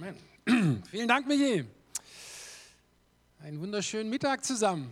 Amen. 0.00 0.82
Vielen 0.90 1.08
Dank, 1.08 1.26
Michi. 1.26 1.66
Einen 3.40 3.60
wunderschönen 3.60 4.08
Mittag 4.08 4.42
zusammen. 4.42 4.90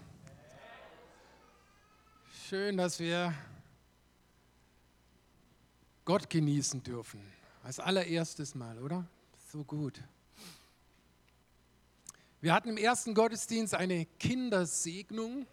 Schön, 2.46 2.77
dass 2.77 3.00
wir 3.00 3.33
Gott 6.05 6.29
genießen 6.29 6.83
dürfen. 6.83 7.23
Als 7.63 7.81
allererstes 7.81 8.55
Mal, 8.55 8.79
oder? 8.82 9.07
So 9.50 9.64
gut. 9.64 10.02
Wir 12.43 12.52
hatten 12.52 12.68
im 12.68 12.77
ersten 12.77 13.14
Gottesdienst 13.14 13.75
eine 13.75 14.04
Kindersegnung. 14.20 15.46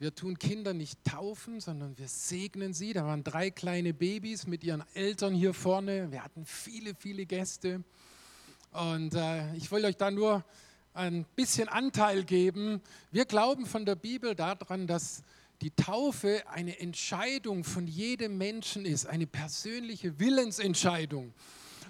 Wir 0.00 0.14
tun 0.14 0.38
Kinder 0.38 0.74
nicht 0.74 1.02
taufen, 1.02 1.58
sondern 1.58 1.98
wir 1.98 2.06
segnen 2.06 2.72
sie. 2.72 2.92
Da 2.92 3.04
waren 3.04 3.24
drei 3.24 3.50
kleine 3.50 3.92
Babys 3.92 4.46
mit 4.46 4.62
ihren 4.62 4.84
Eltern 4.94 5.34
hier 5.34 5.52
vorne. 5.52 6.12
Wir 6.12 6.22
hatten 6.22 6.46
viele, 6.46 6.94
viele 6.94 7.26
Gäste. 7.26 7.82
Und 8.70 9.14
äh, 9.14 9.52
ich 9.56 9.72
will 9.72 9.84
euch 9.84 9.96
da 9.96 10.12
nur 10.12 10.44
ein 10.94 11.24
bisschen 11.34 11.68
Anteil 11.68 12.22
geben. 12.22 12.80
Wir 13.10 13.24
glauben 13.24 13.66
von 13.66 13.84
der 13.84 13.96
Bibel 13.96 14.36
daran, 14.36 14.86
dass 14.86 15.24
die 15.62 15.72
Taufe 15.72 16.44
eine 16.46 16.78
Entscheidung 16.78 17.64
von 17.64 17.88
jedem 17.88 18.38
Menschen 18.38 18.84
ist, 18.84 19.04
eine 19.04 19.26
persönliche 19.26 20.20
Willensentscheidung. 20.20 21.34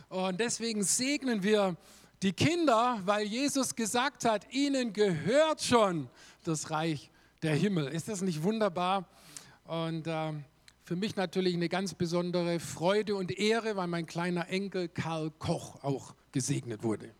Und 0.08 0.40
deswegen 0.40 0.82
segnen 0.82 1.42
wir 1.42 1.76
die 2.22 2.32
Kinder, 2.32 3.02
weil 3.04 3.26
Jesus 3.26 3.76
gesagt 3.76 4.24
hat, 4.24 4.50
ihnen 4.50 4.94
gehört 4.94 5.62
schon 5.62 6.08
das 6.44 6.70
Reich 6.70 7.10
der 7.42 7.54
Himmel. 7.54 7.88
Ist 7.88 8.08
das 8.08 8.20
nicht 8.20 8.42
wunderbar? 8.42 9.08
Und 9.64 10.06
äh, 10.06 10.32
für 10.84 10.96
mich 10.96 11.16
natürlich 11.16 11.54
eine 11.54 11.68
ganz 11.68 11.94
besondere 11.94 12.60
Freude 12.60 13.14
und 13.14 13.30
Ehre, 13.30 13.76
weil 13.76 13.86
mein 13.86 14.06
kleiner 14.06 14.48
Enkel 14.48 14.88
Karl 14.88 15.30
Koch 15.30 15.82
auch 15.84 16.14
gesegnet 16.32 16.82
wurde. 16.82 17.14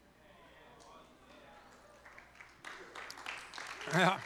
Ja. 3.93 4.19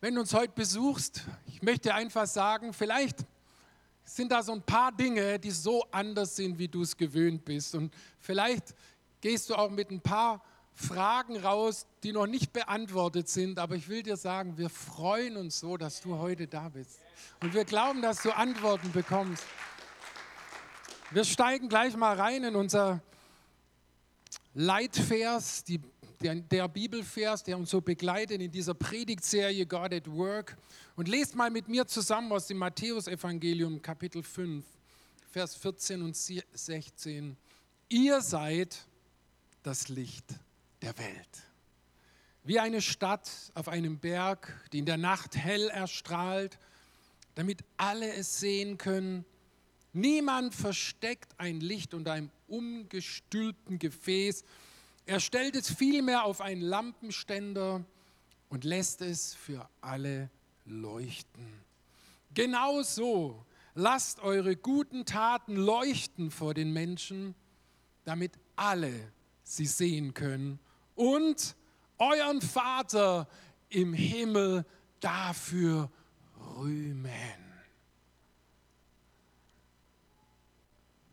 Wenn 0.00 0.14
du 0.14 0.20
uns 0.22 0.32
heute 0.32 0.52
besuchst, 0.54 1.24
ich 1.46 1.60
möchte 1.62 1.94
einfach 1.94 2.26
sagen, 2.26 2.72
vielleicht 2.72 3.18
sind 4.02 4.32
da 4.32 4.42
so 4.42 4.52
ein 4.52 4.62
paar 4.62 4.92
Dinge, 4.92 5.38
die 5.38 5.50
so 5.50 5.84
anders 5.90 6.36
sind, 6.36 6.58
wie 6.58 6.68
du 6.68 6.82
es 6.82 6.96
gewöhnt 6.96 7.44
bist. 7.44 7.74
Und 7.74 7.94
vielleicht 8.18 8.74
gehst 9.20 9.50
du 9.50 9.54
auch 9.54 9.70
mit 9.70 9.90
ein 9.90 10.00
paar 10.00 10.42
Fragen 10.80 11.36
raus, 11.36 11.86
die 12.02 12.12
noch 12.12 12.26
nicht 12.26 12.52
beantwortet 12.52 13.28
sind. 13.28 13.58
Aber 13.58 13.76
ich 13.76 13.88
will 13.88 14.02
dir 14.02 14.16
sagen, 14.16 14.56
wir 14.56 14.70
freuen 14.70 15.36
uns 15.36 15.60
so, 15.60 15.76
dass 15.76 16.00
du 16.00 16.18
heute 16.18 16.46
da 16.46 16.68
bist. 16.68 16.98
Und 17.40 17.54
wir 17.54 17.64
glauben, 17.64 18.02
dass 18.02 18.22
du 18.22 18.34
Antworten 18.34 18.90
bekommst. 18.92 19.44
Wir 21.10 21.24
steigen 21.24 21.68
gleich 21.68 21.96
mal 21.96 22.16
rein 22.16 22.44
in 22.44 22.56
unser 22.56 23.02
Leitvers, 24.54 25.64
die, 25.64 25.80
der, 26.22 26.36
der, 26.36 26.68
Bibelvers, 26.68 27.42
der 27.44 27.58
uns 27.58 27.70
so 27.70 27.80
begleitet 27.80 28.40
in 28.40 28.50
dieser 28.50 28.74
Predigtserie 28.74 29.66
God 29.66 29.92
at 29.92 30.10
Work. 30.10 30.56
Und 30.96 31.08
lest 31.08 31.34
mal 31.34 31.50
mit 31.50 31.68
mir 31.68 31.86
zusammen 31.86 32.32
aus 32.32 32.46
dem 32.46 32.58
Matthäusevangelium, 32.58 33.82
Kapitel 33.82 34.22
5, 34.22 34.64
Vers 35.30 35.56
14 35.56 36.02
und 36.02 36.16
16. 36.16 37.36
Ihr 37.88 38.20
seid 38.20 38.78
das 39.62 39.88
Licht 39.88 40.24
der 40.82 40.96
Welt. 40.98 41.50
Wie 42.42 42.58
eine 42.58 42.80
Stadt 42.80 43.30
auf 43.54 43.68
einem 43.68 43.98
Berg, 43.98 44.52
die 44.72 44.78
in 44.78 44.86
der 44.86 44.96
Nacht 44.96 45.36
hell 45.36 45.68
erstrahlt, 45.68 46.58
damit 47.34 47.62
alle 47.76 48.12
es 48.14 48.40
sehen 48.40 48.78
können. 48.78 49.24
Niemand 49.92 50.54
versteckt 50.54 51.32
ein 51.38 51.60
Licht 51.60 51.94
unter 51.94 52.12
einem 52.12 52.30
umgestülpten 52.48 53.78
Gefäß. 53.78 54.44
Er 55.06 55.20
stellt 55.20 55.54
es 55.54 55.70
vielmehr 55.70 56.24
auf 56.24 56.40
einen 56.40 56.62
Lampenständer 56.62 57.84
und 58.48 58.64
lässt 58.64 59.02
es 59.02 59.34
für 59.34 59.68
alle 59.80 60.30
leuchten. 60.64 61.46
Genauso 62.32 63.44
lasst 63.74 64.20
eure 64.20 64.56
guten 64.56 65.04
Taten 65.04 65.56
leuchten 65.56 66.30
vor 66.30 66.54
den 66.54 66.72
Menschen, 66.72 67.34
damit 68.04 68.32
alle 68.56 69.12
sie 69.42 69.66
sehen 69.66 70.14
können 70.14 70.58
und 71.00 71.56
euren 71.96 72.42
Vater 72.42 73.26
im 73.70 73.94
Himmel 73.94 74.66
dafür 75.00 75.90
rühmen. 76.58 77.08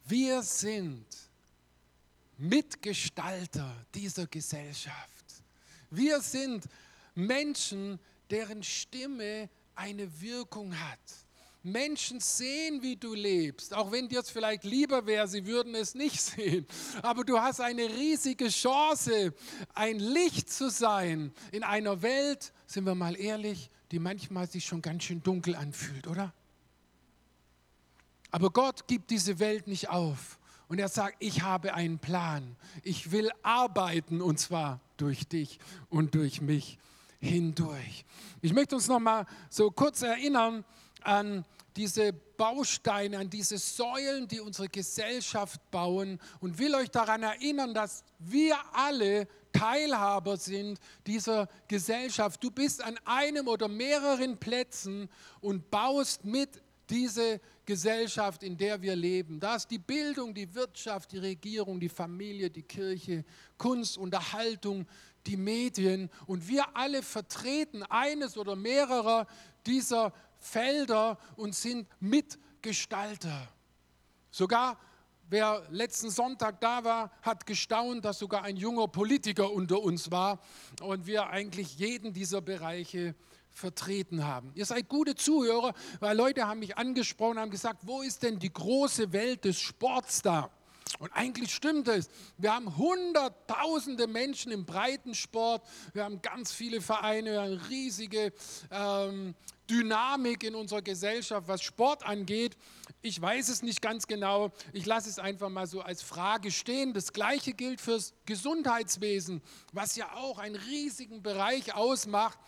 Wir 0.03 0.43
sind 0.43 1.05
Mitgestalter 2.37 3.73
dieser 3.95 4.27
Gesellschaft. 4.27 5.25
Wir 5.89 6.19
sind 6.19 6.65
Menschen, 7.15 7.97
deren 8.29 8.63
Stimme 8.63 9.49
eine 9.73 10.19
Wirkung 10.19 10.77
hat. 10.77 10.99
Menschen 11.71 12.19
sehen, 12.19 12.81
wie 12.81 12.95
du 12.95 13.13
lebst, 13.13 13.73
auch 13.73 13.91
wenn 13.91 14.07
dir 14.07 14.21
es 14.21 14.29
vielleicht 14.29 14.63
lieber 14.63 15.05
wäre, 15.05 15.27
sie 15.27 15.45
würden 15.45 15.75
es 15.75 15.95
nicht 15.95 16.21
sehen. 16.21 16.65
Aber 17.01 17.23
du 17.23 17.39
hast 17.39 17.61
eine 17.61 17.83
riesige 17.83 18.49
Chance, 18.49 19.33
ein 19.73 19.99
Licht 19.99 20.49
zu 20.49 20.69
sein 20.69 21.31
in 21.51 21.63
einer 21.63 22.01
Welt, 22.01 22.53
sind 22.65 22.85
wir 22.85 22.95
mal 22.95 23.15
ehrlich, 23.15 23.69
die 23.91 23.99
manchmal 23.99 24.49
sich 24.49 24.65
schon 24.65 24.81
ganz 24.81 25.03
schön 25.03 25.21
dunkel 25.23 25.55
anfühlt, 25.55 26.07
oder? 26.07 26.33
Aber 28.31 28.49
Gott 28.49 28.87
gibt 28.87 29.09
diese 29.09 29.39
Welt 29.39 29.67
nicht 29.67 29.89
auf. 29.89 30.39
Und 30.67 30.79
er 30.79 30.89
sagt, 30.89 31.15
ich 31.19 31.43
habe 31.43 31.73
einen 31.73 31.97
Plan. 31.97 32.57
Ich 32.83 33.11
will 33.11 33.31
arbeiten 33.41 34.21
und 34.21 34.37
zwar 34.37 34.81
durch 34.97 35.27
dich 35.27 35.59
und 35.89 36.13
durch 36.13 36.41
mich 36.41 36.77
hindurch. 37.19 38.05
Ich 38.41 38.53
möchte 38.53 38.75
uns 38.75 38.87
noch 38.87 38.99
mal 38.99 39.25
so 39.49 39.71
kurz 39.71 40.01
erinnern 40.01 40.65
an 41.03 41.45
diese 41.75 42.11
Bausteine, 42.11 43.19
an 43.19 43.29
diese 43.29 43.57
Säulen, 43.57 44.27
die 44.27 44.39
unsere 44.39 44.67
Gesellschaft 44.67 45.59
bauen 45.71 46.19
und 46.39 46.57
will 46.57 46.73
euch 46.75 46.89
daran 46.89 47.23
erinnern, 47.23 47.73
dass 47.73 48.03
wir 48.19 48.57
alle 48.73 49.27
Teilhaber 49.53 50.37
sind 50.37 50.79
dieser 51.05 51.47
Gesellschaft. 51.67 52.43
Du 52.43 52.51
bist 52.51 52.83
an 52.83 52.97
einem 53.05 53.47
oder 53.47 53.67
mehreren 53.67 54.37
Plätzen 54.37 55.09
und 55.39 55.69
baust 55.69 56.25
mit 56.25 56.61
diese 56.89 57.41
Gesellschaft, 57.65 58.43
in 58.43 58.57
der 58.57 58.81
wir 58.81 58.95
leben. 58.95 59.39
Da 59.39 59.55
ist 59.55 59.69
die 59.69 59.79
Bildung, 59.79 60.33
die 60.33 60.53
Wirtschaft, 60.55 61.11
die 61.11 61.17
Regierung, 61.17 61.79
die 61.79 61.89
Familie, 61.89 62.49
die 62.49 62.63
Kirche, 62.63 63.25
Kunst, 63.57 63.97
Unterhaltung, 63.97 64.87
die 65.25 65.37
Medien. 65.37 66.09
Und 66.25 66.47
wir 66.47 66.65
alle 66.75 67.03
vertreten 67.03 67.83
eines 67.83 68.37
oder 68.37 68.55
mehrerer 68.55 69.27
dieser 69.65 70.13
Felder 70.47 71.17
und 71.35 71.55
sind 71.55 71.87
Mitgestalter. 71.99 73.47
Sogar 74.31 74.77
wer 75.29 75.63
letzten 75.69 76.09
Sonntag 76.09 76.61
da 76.61 76.83
war, 76.83 77.11
hat 77.21 77.45
gestaunt, 77.45 78.05
dass 78.05 78.19
sogar 78.19 78.43
ein 78.43 78.55
junger 78.55 78.87
Politiker 78.87 79.51
unter 79.51 79.81
uns 79.81 80.11
war 80.11 80.39
und 80.81 81.05
wir 81.05 81.27
eigentlich 81.27 81.77
jeden 81.77 82.13
dieser 82.13 82.41
Bereiche 82.41 83.15
vertreten 83.49 84.25
haben. 84.25 84.51
Ihr 84.55 84.65
seid 84.65 84.87
gute 84.87 85.15
Zuhörer, 85.15 85.73
weil 85.99 86.15
Leute 86.15 86.47
haben 86.47 86.59
mich 86.59 86.77
angesprochen, 86.77 87.39
haben 87.39 87.51
gesagt, 87.51 87.81
wo 87.85 88.01
ist 88.01 88.23
denn 88.23 88.39
die 88.39 88.53
große 88.53 89.11
Welt 89.11 89.45
des 89.45 89.59
Sports 89.59 90.21
da? 90.21 90.51
Und 90.99 91.11
eigentlich 91.13 91.53
stimmt 91.53 91.87
es. 91.87 92.09
Wir 92.37 92.53
haben 92.53 92.77
hunderttausende 92.77 94.07
Menschen 94.07 94.51
im 94.51 94.65
Breitensport. 94.65 95.63
Wir 95.93 96.03
haben 96.03 96.21
ganz 96.21 96.51
viele 96.51 96.81
Vereine, 96.81 97.31
wir 97.31 97.41
haben 97.41 97.61
riesige 97.69 98.33
ähm, 98.71 99.35
Dynamik 99.69 100.43
in 100.43 100.55
unserer 100.55 100.81
Gesellschaft, 100.81 101.47
was 101.47 101.61
Sport 101.61 102.05
angeht. 102.05 102.57
Ich 103.01 103.21
weiß 103.21 103.49
es 103.49 103.61
nicht 103.61 103.81
ganz 103.81 104.07
genau. 104.07 104.51
Ich 104.73 104.85
lasse 104.85 105.09
es 105.09 105.19
einfach 105.19 105.49
mal 105.49 105.67
so 105.67 105.81
als 105.81 106.01
Frage 106.01 106.51
stehen. 106.51 106.93
Das 106.93 107.13
Gleiche 107.13 107.53
gilt 107.53 107.79
fürs 107.79 108.13
Gesundheitswesen, 108.25 109.41
was 109.73 109.95
ja 109.95 110.13
auch 110.13 110.39
einen 110.39 110.55
riesigen 110.55 111.21
Bereich 111.21 111.75
ausmacht. 111.75 112.39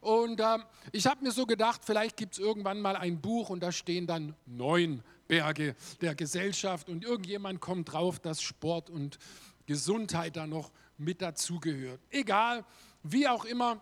Und 0.00 0.40
äh, 0.40 0.58
ich 0.92 1.06
habe 1.06 1.24
mir 1.24 1.32
so 1.32 1.46
gedacht, 1.46 1.82
vielleicht 1.84 2.16
gibt 2.16 2.34
es 2.34 2.38
irgendwann 2.38 2.80
mal 2.80 2.96
ein 2.96 3.20
Buch 3.20 3.50
und 3.50 3.60
da 3.60 3.72
stehen 3.72 4.06
dann 4.06 4.34
neun 4.46 5.02
Berge 5.28 5.76
der 6.00 6.14
Gesellschaft 6.14 6.88
und 6.88 7.04
irgendjemand 7.04 7.60
kommt 7.60 7.92
drauf, 7.92 8.18
dass 8.18 8.42
Sport 8.42 8.90
und 8.90 9.18
Gesundheit 9.66 10.36
da 10.36 10.46
noch 10.46 10.72
mit 10.96 11.22
dazugehört. 11.22 12.00
Egal, 12.10 12.64
wie 13.02 13.28
auch 13.28 13.44
immer. 13.44 13.80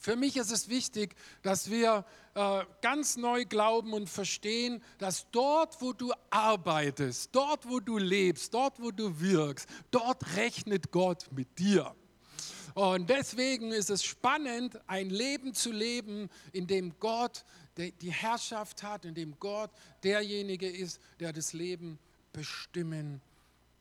Für 0.00 0.14
mich 0.14 0.36
ist 0.36 0.52
es 0.52 0.68
wichtig, 0.68 1.16
dass 1.42 1.70
wir 1.70 2.04
äh, 2.34 2.64
ganz 2.82 3.16
neu 3.16 3.44
glauben 3.44 3.92
und 3.92 4.08
verstehen, 4.08 4.82
dass 4.98 5.28
dort, 5.32 5.80
wo 5.82 5.92
du 5.92 6.12
arbeitest, 6.30 7.30
dort, 7.32 7.68
wo 7.68 7.80
du 7.80 7.98
lebst, 7.98 8.54
dort, 8.54 8.80
wo 8.80 8.92
du 8.92 9.20
wirkst, 9.20 9.68
dort 9.90 10.36
rechnet 10.36 10.92
Gott 10.92 11.26
mit 11.32 11.58
dir. 11.58 11.96
Und 12.74 13.10
deswegen 13.10 13.72
ist 13.72 13.90
es 13.90 14.04
spannend, 14.04 14.78
ein 14.86 15.10
Leben 15.10 15.52
zu 15.52 15.72
leben, 15.72 16.28
in 16.52 16.68
dem 16.68 16.96
Gott 17.00 17.44
die 17.78 18.12
Herrschaft 18.12 18.82
hat, 18.82 19.04
in 19.04 19.14
dem 19.14 19.38
Gott 19.38 19.70
derjenige 20.02 20.68
ist, 20.68 21.00
der 21.20 21.32
das 21.32 21.52
Leben 21.52 21.98
bestimmen 22.32 23.20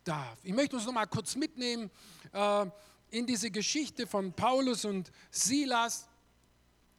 darf. 0.04 0.38
Ich 0.44 0.54
möchte 0.54 0.76
uns 0.76 0.86
noch 0.86 0.94
mal 0.94 1.06
kurz 1.06 1.36
mitnehmen 1.36 1.90
äh, 2.32 2.66
in 3.10 3.26
diese 3.26 3.52
Geschichte 3.52 4.08
von 4.08 4.34
Paulus 4.34 4.86
und 4.86 5.12
Silas. 5.32 6.08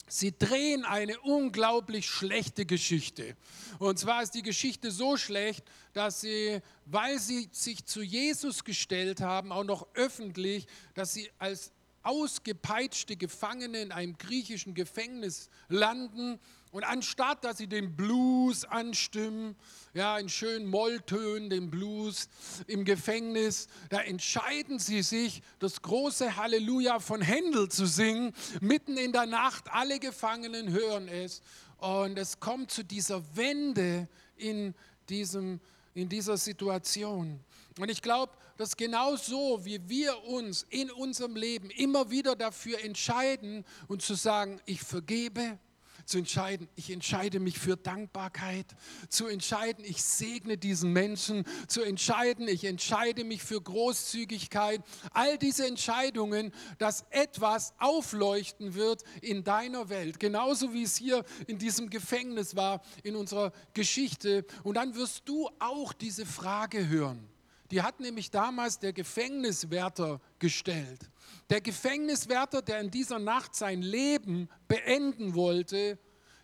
Sie 0.08 0.36
drehen 0.36 0.84
eine 0.84 1.20
unglaublich 1.20 2.08
schlechte 2.08 2.64
Geschichte. 2.64 3.36
Und 3.78 3.98
zwar 3.98 4.22
ist 4.22 4.34
die 4.34 4.42
Geschichte 4.42 4.90
so 4.90 5.16
schlecht, 5.16 5.64
dass 5.92 6.22
sie, 6.22 6.60
weil 6.86 7.18
sie 7.18 7.48
sich 7.52 7.84
zu 7.84 8.02
Jesus 8.02 8.64
gestellt 8.64 9.20
haben, 9.20 9.52
auch 9.52 9.64
noch 9.64 9.86
öffentlich, 9.94 10.66
dass 10.94 11.12
sie 11.12 11.30
als 11.38 11.72
ausgepeitschte 12.02 13.16
Gefangene 13.16 13.82
in 13.82 13.92
einem 13.92 14.16
griechischen 14.16 14.72
Gefängnis 14.72 15.50
landen 15.68 16.40
und 16.70 16.84
anstatt, 16.84 17.44
dass 17.44 17.58
sie 17.58 17.66
den 17.66 17.96
Blues 17.96 18.64
anstimmen, 18.64 19.56
ja, 19.94 20.18
in 20.18 20.28
schönen 20.28 20.66
Molltönen, 20.66 21.48
den 21.48 21.70
Blues 21.70 22.28
im 22.66 22.84
Gefängnis, 22.84 23.68
da 23.88 24.00
entscheiden 24.00 24.78
sie 24.78 25.02
sich, 25.02 25.42
das 25.58 25.80
große 25.80 26.36
Halleluja 26.36 27.00
von 27.00 27.22
Händel 27.22 27.68
zu 27.70 27.86
singen, 27.86 28.34
mitten 28.60 28.96
in 28.98 29.12
der 29.12 29.26
Nacht. 29.26 29.64
Alle 29.70 29.98
Gefangenen 29.98 30.70
hören 30.70 31.08
es. 31.08 31.40
Und 31.78 32.18
es 32.18 32.38
kommt 32.38 32.70
zu 32.70 32.84
dieser 32.84 33.22
Wende 33.34 34.08
in, 34.36 34.74
diesem, 35.08 35.60
in 35.94 36.08
dieser 36.08 36.36
Situation. 36.36 37.40
Und 37.78 37.90
ich 37.90 38.02
glaube, 38.02 38.32
dass 38.58 38.76
genau 38.76 39.16
so, 39.16 39.64
wie 39.64 39.88
wir 39.88 40.24
uns 40.24 40.66
in 40.68 40.90
unserem 40.90 41.36
Leben 41.36 41.70
immer 41.70 42.10
wieder 42.10 42.34
dafür 42.34 42.84
entscheiden 42.84 43.64
und 43.86 44.02
zu 44.02 44.14
sagen, 44.14 44.60
ich 44.66 44.82
vergebe, 44.82 45.58
zu 46.08 46.18
entscheiden, 46.18 46.68
ich 46.74 46.90
entscheide 46.90 47.38
mich 47.38 47.58
für 47.58 47.76
Dankbarkeit, 47.76 48.66
zu 49.10 49.26
entscheiden, 49.26 49.84
ich 49.84 50.02
segne 50.02 50.56
diesen 50.56 50.92
Menschen, 50.92 51.44
zu 51.66 51.82
entscheiden, 51.82 52.48
ich 52.48 52.64
entscheide 52.64 53.24
mich 53.24 53.42
für 53.42 53.60
Großzügigkeit. 53.60 54.80
All 55.12 55.36
diese 55.36 55.66
Entscheidungen, 55.66 56.52
dass 56.78 57.04
etwas 57.10 57.74
aufleuchten 57.78 58.74
wird 58.74 59.02
in 59.20 59.44
deiner 59.44 59.90
Welt, 59.90 60.18
genauso 60.18 60.72
wie 60.72 60.84
es 60.84 60.96
hier 60.96 61.24
in 61.46 61.58
diesem 61.58 61.90
Gefängnis 61.90 62.56
war, 62.56 62.80
in 63.02 63.14
unserer 63.14 63.52
Geschichte. 63.74 64.46
Und 64.62 64.76
dann 64.78 64.94
wirst 64.94 65.28
du 65.28 65.50
auch 65.58 65.92
diese 65.92 66.24
Frage 66.24 66.88
hören. 66.88 67.28
Die 67.70 67.82
hat 67.82 68.00
nämlich 68.00 68.30
damals 68.30 68.78
der 68.78 68.92
Gefängniswärter 68.92 70.20
gestellt. 70.38 71.10
Der 71.50 71.60
Gefängniswärter, 71.60 72.62
der 72.62 72.80
in 72.80 72.90
dieser 72.90 73.18
Nacht 73.18 73.54
sein 73.54 73.82
Leben 73.82 74.48
beenden 74.66 75.34
wollte, 75.34 75.98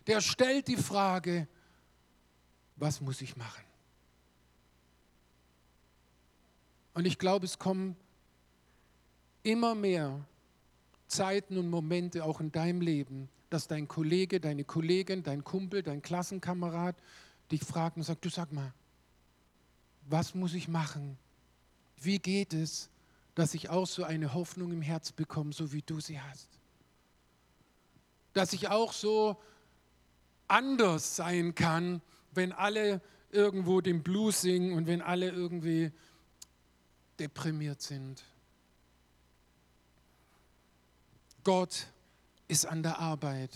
der 0.07 0.21
stellt 0.21 0.67
die 0.67 0.77
Frage, 0.77 1.47
was 2.75 3.01
muss 3.01 3.21
ich 3.21 3.35
machen? 3.35 3.63
Und 6.93 7.05
ich 7.05 7.17
glaube, 7.17 7.45
es 7.45 7.57
kommen 7.57 7.95
immer 9.43 9.75
mehr 9.75 10.25
Zeiten 11.07 11.57
und 11.57 11.69
Momente 11.69 12.23
auch 12.23 12.39
in 12.39 12.51
deinem 12.51 12.81
Leben, 12.81 13.29
dass 13.49 13.67
dein 13.67 13.87
Kollege, 13.87 14.39
deine 14.39 14.63
Kollegin, 14.63 15.23
dein 15.23 15.43
Kumpel, 15.43 15.83
dein 15.83 16.01
Klassenkamerad 16.01 16.95
dich 17.51 17.63
fragt 17.63 17.97
und 17.97 18.03
sagt, 18.03 18.25
du 18.25 18.29
sag 18.29 18.51
mal, 18.51 18.73
was 20.05 20.35
muss 20.35 20.53
ich 20.53 20.67
machen? 20.67 21.17
Wie 21.97 22.19
geht 22.19 22.53
es, 22.53 22.89
dass 23.35 23.53
ich 23.53 23.69
auch 23.69 23.85
so 23.85 24.03
eine 24.03 24.33
Hoffnung 24.33 24.71
im 24.71 24.81
Herz 24.81 25.11
bekomme, 25.11 25.51
so 25.51 25.73
wie 25.73 25.81
du 25.81 25.99
sie 25.99 26.19
hast. 26.19 26.47
Dass 28.33 28.53
ich 28.53 28.69
auch 28.69 28.93
so 28.93 29.37
anders 30.47 31.17
sein 31.17 31.53
kann, 31.53 32.01
wenn 32.31 32.53
alle 32.53 33.01
irgendwo 33.31 33.81
den 33.81 34.03
Blues 34.03 34.41
singen 34.41 34.73
und 34.73 34.87
wenn 34.87 35.01
alle 35.01 35.29
irgendwie 35.29 35.91
deprimiert 37.19 37.81
sind. 37.81 38.23
Gott 41.43 41.87
ist 42.47 42.65
an 42.65 42.83
der 42.83 42.99
Arbeit. 42.99 43.51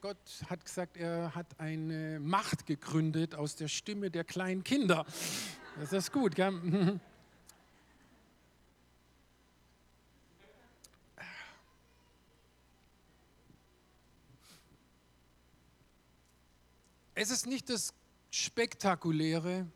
Gott 0.00 0.18
hat 0.50 0.64
gesagt, 0.64 0.96
er 0.96 1.34
hat 1.34 1.58
eine 1.58 2.20
Macht 2.20 2.66
gegründet 2.66 3.34
aus 3.34 3.56
der 3.56 3.68
Stimme 3.68 4.10
der 4.10 4.24
kleinen 4.24 4.62
Kinder. 4.64 5.06
Das 5.78 5.92
ist 5.92 6.12
gut, 6.12 6.34
gell? 6.34 7.00
Es 17.14 17.30
ist 17.30 17.46
nicht 17.46 17.70
das 17.70 17.94
Spektakuläre, 18.30 19.66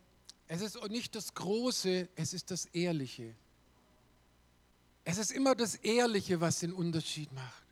es 0.47 0.61
ist 0.61 0.77
nicht 0.91 1.15
das 1.15 1.33
Große, 1.33 2.09
es 2.15 2.35
ist 2.35 2.51
das 2.51 2.67
Ehrliche. 2.67 3.35
Es 5.05 5.17
ist 5.17 5.31
immer 5.33 5.55
das 5.55 5.77
Ehrliche, 5.77 6.41
was 6.41 6.59
den 6.59 6.75
Unterschied 6.75 7.33
macht. 7.33 7.70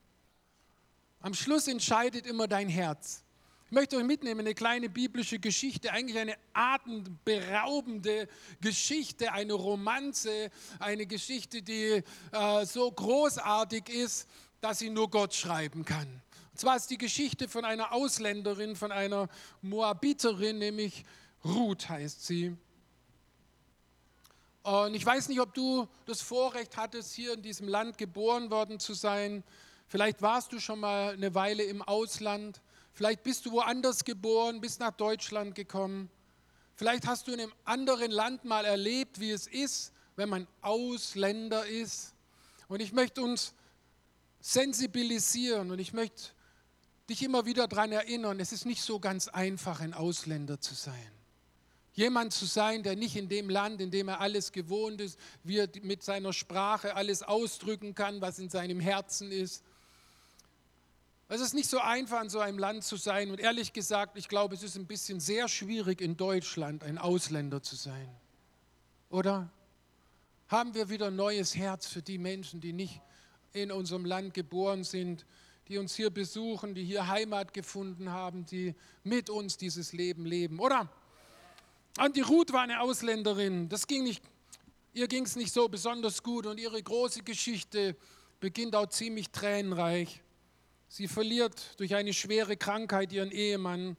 Am 1.21 1.35
Schluss 1.35 1.67
entscheidet 1.67 2.27
immer 2.27 2.47
dein 2.47 2.69
Herz. 2.69 3.25
Ich 3.67 3.73
möchte 3.73 3.97
euch 3.97 4.05
mitnehmen, 4.05 4.41
eine 4.41 4.55
kleine 4.55 4.89
biblische 4.89 5.39
Geschichte, 5.39 5.93
eigentlich 5.93 6.17
eine 6.17 6.37
atemberaubende 6.55 8.29
Geschichte, 8.61 9.33
eine 9.33 9.53
Romanze, 9.53 10.51
eine 10.79 11.07
Geschichte, 11.07 11.61
die 11.61 12.03
äh, 12.33 12.65
so 12.65 12.91
großartig 12.91 13.89
ist, 13.91 14.29
dass 14.61 14.79
sie 14.79 14.91
nur 14.91 15.11
Gott 15.11 15.35
schreiben 15.35 15.85
kann. 15.85 16.09
Und 16.53 16.59
zwar 16.59 16.77
ist 16.77 16.89
die 16.89 16.99
Geschichte 16.99 17.49
von 17.49 17.65
einer 17.65 17.93
Ausländerin, 17.93 18.75
von 18.75 18.91
einer 18.91 19.29
Moabiterin, 19.61 20.59
nämlich 20.59 21.05
Ruth 21.45 21.89
heißt 21.89 22.27
sie. 22.27 22.57
Und 24.63 24.95
ich 24.95 25.05
weiß 25.05 25.29
nicht, 25.29 25.41
ob 25.41 25.53
du 25.53 25.89
das 26.07 26.21
Vorrecht 26.21 26.77
hattest, 26.77 27.13
hier 27.13 27.35
in 27.35 27.43
diesem 27.43 27.69
Land 27.69 27.99
geboren 27.99 28.51
worden 28.51 28.81
zu 28.81 28.95
sein. 28.95 29.45
Vielleicht 29.89 30.21
warst 30.23 30.53
du 30.53 30.61
schon 30.61 30.81
mal 30.81 31.15
eine 31.15 31.35
Weile 31.35 31.65
im 31.65 31.83
Ausland. 31.83 32.61
Vielleicht 32.93 33.23
bist 33.23 33.47
du 33.47 33.53
woanders 33.53 34.05
geboren, 34.05 34.61
bist 34.61 34.81
nach 34.81 34.93
Deutschland 34.93 35.55
gekommen. 35.55 36.11
Vielleicht 36.77 37.07
hast 37.07 37.27
du 37.27 37.33
in 37.33 37.41
einem 37.41 37.55
anderen 37.65 38.11
Land 38.11 38.45
mal 38.45 38.65
erlebt, 38.65 39.19
wie 39.19 39.31
es 39.31 39.47
ist, 39.47 39.93
wenn 40.15 40.29
man 40.29 40.47
Ausländer 40.61 41.67
ist. 41.67 42.15
Und 42.69 42.81
ich 42.81 42.93
möchte 42.93 43.23
uns 43.23 43.55
sensibilisieren 44.41 45.71
und 45.71 45.79
ich 45.79 45.93
möchte 45.93 46.31
dich 47.09 47.23
immer 47.23 47.47
wieder 47.47 47.67
daran 47.67 47.91
erinnern, 47.91 48.39
es 48.39 48.53
ist 48.53 48.67
nicht 48.67 48.83
so 48.83 49.01
ganz 49.01 49.29
einfach, 49.29 49.81
ein 49.81 49.95
Ausländer 49.95 50.61
zu 50.61 50.75
sein. 50.75 51.11
Jemand 51.95 52.33
zu 52.33 52.45
sein, 52.45 52.83
der 52.83 52.95
nicht 52.95 53.17
in 53.17 53.29
dem 53.29 53.51
Land, 53.51 53.81
in 53.81 53.91
dem 53.91 54.09
er 54.09 54.21
alles 54.21 54.53
gewohnt 54.53 55.01
ist, 55.01 55.19
wie 55.43 55.59
er 55.59 55.69
mit 55.83 56.03
seiner 56.03 56.33
Sprache 56.33 56.95
alles 56.95 57.23
ausdrücken 57.23 57.95
kann, 57.95 58.21
was 58.21 58.39
in 58.39 58.51
seinem 58.51 58.79
Herzen 58.79 59.33
ist. 59.33 59.65
Es 61.31 61.43
ist 61.43 61.53
nicht 61.53 61.69
so 61.69 61.79
einfach, 61.79 62.23
in 62.23 62.31
so 62.31 62.41
einem 62.41 62.59
Land 62.59 62.85
zu 62.85 62.97
sein. 62.97 63.31
Und 63.31 63.39
ehrlich 63.39 63.75
gesagt, 63.75 64.17
ich 64.17 64.29
glaube, 64.29 64.55
es 64.55 64.63
ist 64.63 64.77
ein 64.77 64.87
bisschen 64.87 65.21
sehr 65.21 65.47
schwierig, 65.47 66.01
in 66.01 66.17
Deutschland 66.17 66.83
ein 66.83 66.97
Ausländer 66.97 67.63
zu 67.63 67.77
sein. 67.77 68.09
Oder? 69.11 69.51
Haben 70.49 70.75
wir 70.75 70.89
wieder 70.89 71.09
ein 71.09 71.17
neues 71.17 71.55
Herz 71.55 71.87
für 71.87 72.01
die 72.01 72.17
Menschen, 72.17 72.63
die 72.63 72.73
nicht 72.73 73.03
in 73.53 73.71
unserem 73.71 74.07
Land 74.07 74.33
geboren 74.33 74.85
sind, 74.85 75.27
die 75.69 75.77
uns 75.77 75.95
hier 75.95 76.09
besuchen, 76.09 76.75
die 76.75 76.85
hier 76.85 77.09
Heimat 77.09 77.53
gefunden 77.53 78.11
haben, 78.11 78.47
die 78.47 78.75
mit 79.05 79.29
uns 79.29 79.59
dieses 79.59 79.93
Leben 79.93 80.25
leben, 80.25 80.59
oder? 80.59 80.89
Und 81.99 82.17
die 82.17 82.23
Ruth 82.23 82.55
war 82.55 82.63
eine 82.63 82.81
Ausländerin. 82.81 83.69
Das 83.69 83.87
ging 83.87 84.05
nicht, 84.05 84.23
ihr 84.95 85.09
ging 85.09 85.25
es 85.25 85.37
nicht 85.37 85.53
so 85.53 85.69
besonders 85.69 86.23
gut 86.23 86.47
und 86.47 86.59
ihre 86.59 86.83
große 86.83 87.23
Geschichte 87.23 87.97
beginnt 88.41 88.75
auch 88.75 88.87
ziemlich 88.87 89.31
tränenreich. 89.31 90.23
Sie 90.89 91.07
verliert 91.07 91.79
durch 91.79 91.95
eine 91.95 92.15
schwere 92.15 92.57
Krankheit 92.57 93.13
ihren 93.13 93.31
Ehemann. 93.31 93.97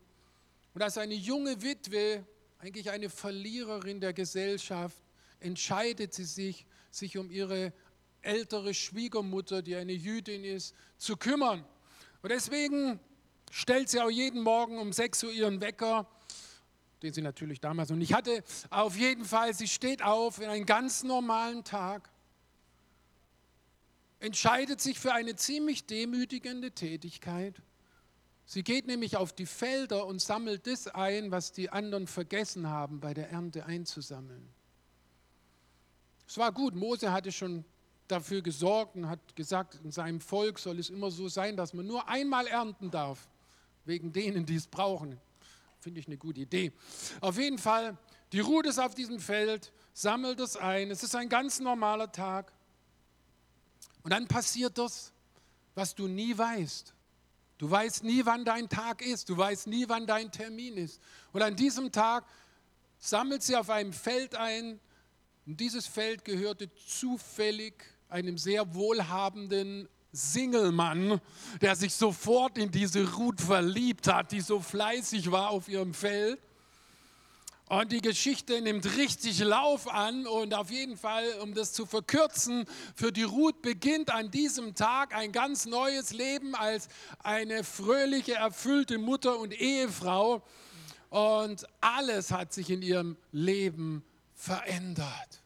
Und 0.73 0.81
als 0.81 0.97
eine 0.97 1.13
junge 1.13 1.61
Witwe, 1.61 2.25
eigentlich 2.57 2.89
eine 2.89 3.09
Verliererin 3.09 4.01
der 4.01 4.13
Gesellschaft, 4.13 4.97
entscheidet 5.39 6.13
sie 6.13 6.25
sich, 6.25 6.65
sich 6.89 7.17
um 7.17 7.29
ihre 7.29 7.73
ältere 8.21 8.73
Schwiegermutter, 8.73 9.61
die 9.61 9.75
eine 9.75 9.93
Jüdin 9.93 10.43
ist, 10.43 10.75
zu 10.97 11.15
kümmern. 11.15 11.63
Und 12.21 12.31
deswegen 12.31 12.99
stellt 13.51 13.89
sie 13.89 14.01
auch 14.01 14.09
jeden 14.09 14.41
Morgen 14.41 14.79
um 14.79 14.91
6 14.91 15.23
Uhr 15.23 15.31
ihren 15.31 15.61
Wecker, 15.61 16.09
den 17.03 17.13
sie 17.13 17.21
natürlich 17.21 17.61
damals 17.61 17.89
noch 17.89 17.97
nicht 17.97 18.13
hatte. 18.13 18.43
Auf 18.71 18.97
jeden 18.97 19.25
Fall, 19.25 19.53
sie 19.53 19.67
steht 19.67 20.01
auf 20.01 20.41
in 20.41 20.49
einen 20.49 20.65
ganz 20.65 21.03
normalen 21.03 21.63
Tag 21.63 22.09
entscheidet 24.19 24.81
sich 24.81 24.99
für 24.99 25.13
eine 25.13 25.35
ziemlich 25.35 25.85
demütigende 25.85 26.71
Tätigkeit. 26.71 27.61
Sie 28.45 28.63
geht 28.63 28.87
nämlich 28.87 29.15
auf 29.15 29.31
die 29.31 29.45
Felder 29.45 30.05
und 30.07 30.21
sammelt 30.21 30.65
das 30.65 30.87
ein, 30.87 31.31
was 31.31 31.51
die 31.51 31.69
anderen 31.69 32.07
vergessen 32.07 32.67
haben, 32.67 32.99
bei 32.99 33.13
der 33.13 33.29
Ernte 33.29 33.65
einzusammeln. 33.65 34.49
Es 36.27 36.37
war 36.37 36.51
gut, 36.51 36.75
Mose 36.75 37.11
hatte 37.11 37.31
schon 37.31 37.63
dafür 38.07 38.41
gesorgt 38.41 38.95
und 38.95 39.07
hat 39.07 39.35
gesagt, 39.35 39.79
in 39.83 39.91
seinem 39.91 40.19
Volk 40.19 40.59
soll 40.59 40.79
es 40.79 40.89
immer 40.89 41.11
so 41.11 41.27
sein, 41.27 41.55
dass 41.55 41.73
man 41.73 41.85
nur 41.85 42.07
einmal 42.07 42.47
ernten 42.47 42.91
darf, 42.91 43.29
wegen 43.85 44.11
denen, 44.11 44.45
die 44.45 44.55
es 44.55 44.67
brauchen. 44.67 45.19
Finde 45.79 45.99
ich 45.99 46.07
eine 46.07 46.17
gute 46.17 46.41
Idee. 46.41 46.73
Auf 47.21 47.37
jeden 47.37 47.57
Fall, 47.57 47.97
die 48.31 48.41
Ruhe 48.41 48.63
ist 48.65 48.79
auf 48.79 48.95
diesem 48.95 49.19
Feld, 49.19 49.71
sammelt 49.93 50.39
es 50.39 50.57
ein. 50.57 50.91
Es 50.91 51.03
ist 51.03 51.15
ein 51.15 51.29
ganz 51.29 51.59
normaler 51.59 52.11
Tag. 52.11 52.51
Und 54.03 54.11
dann 54.11 54.27
passiert 54.27 54.77
das, 54.77 55.11
was 55.75 55.95
du 55.95 56.07
nie 56.07 56.37
weißt. 56.37 56.93
Du 57.57 57.69
weißt 57.69 58.03
nie, 58.03 58.25
wann 58.25 58.45
dein 58.45 58.69
Tag 58.69 59.01
ist. 59.01 59.29
Du 59.29 59.37
weißt 59.37 59.67
nie, 59.67 59.87
wann 59.87 60.07
dein 60.07 60.31
Termin 60.31 60.77
ist. 60.77 61.01
Und 61.33 61.41
an 61.41 61.55
diesem 61.55 61.91
Tag 61.91 62.25
sammelt 62.99 63.43
sie 63.43 63.55
auf 63.55 63.69
einem 63.69 63.93
Feld 63.93 64.35
ein. 64.35 64.79
Und 65.45 65.59
dieses 65.59 65.85
Feld 65.85 66.23
gehörte 66.23 66.73
zufällig 66.75 67.73
einem 68.07 68.37
sehr 68.37 68.73
wohlhabenden 68.73 69.89
Singelmann, 70.11 71.21
der 71.61 71.75
sich 71.75 71.93
sofort 71.93 72.57
in 72.57 72.71
diese 72.71 73.13
Ruth 73.13 73.41
verliebt 73.41 74.07
hat, 74.07 74.31
die 74.31 74.41
so 74.41 74.59
fleißig 74.59 75.29
war 75.31 75.49
auf 75.49 75.67
ihrem 75.67 75.93
Feld. 75.93 76.39
Und 77.69 77.91
die 77.91 78.01
Geschichte 78.01 78.59
nimmt 78.61 78.97
richtig 78.97 79.37
Lauf 79.41 79.87
an 79.87 80.25
und 80.25 80.55
auf 80.55 80.71
jeden 80.71 80.97
Fall, 80.97 81.33
um 81.43 81.53
das 81.53 81.71
zu 81.71 81.85
verkürzen, 81.85 82.65
für 82.95 83.11
die 83.11 83.21
Ruth 83.21 83.61
beginnt 83.61 84.09
an 84.09 84.31
diesem 84.31 84.73
Tag 84.73 85.13
ein 85.13 85.31
ganz 85.31 85.67
neues 85.67 86.11
Leben 86.11 86.55
als 86.55 86.87
eine 87.19 87.63
fröhliche, 87.63 88.33
erfüllte 88.33 88.97
Mutter 88.97 89.37
und 89.37 89.53
Ehefrau. 89.53 90.41
Und 91.11 91.67
alles 91.79 92.31
hat 92.31 92.53
sich 92.53 92.71
in 92.71 92.81
ihrem 92.81 93.17
Leben 93.31 94.03
verändert. 94.33 95.43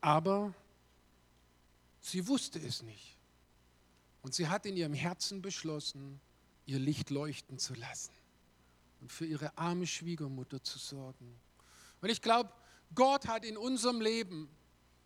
Aber 0.00 0.54
sie 2.00 2.26
wusste 2.26 2.58
es 2.58 2.82
nicht. 2.82 3.18
Und 4.22 4.34
sie 4.34 4.48
hat 4.48 4.64
in 4.64 4.78
ihrem 4.78 4.94
Herzen 4.94 5.42
beschlossen, 5.42 6.22
ihr 6.64 6.78
Licht 6.78 7.10
leuchten 7.10 7.58
zu 7.58 7.74
lassen 7.74 8.15
und 9.06 9.12
für 9.12 9.24
ihre 9.24 9.56
arme 9.56 9.86
Schwiegermutter 9.86 10.60
zu 10.64 10.80
sorgen. 10.80 11.38
Und 12.00 12.10
ich 12.10 12.20
glaube, 12.20 12.50
Gott 12.92 13.28
hat 13.28 13.44
in 13.44 13.56
unserem 13.56 14.00
Leben, 14.00 14.48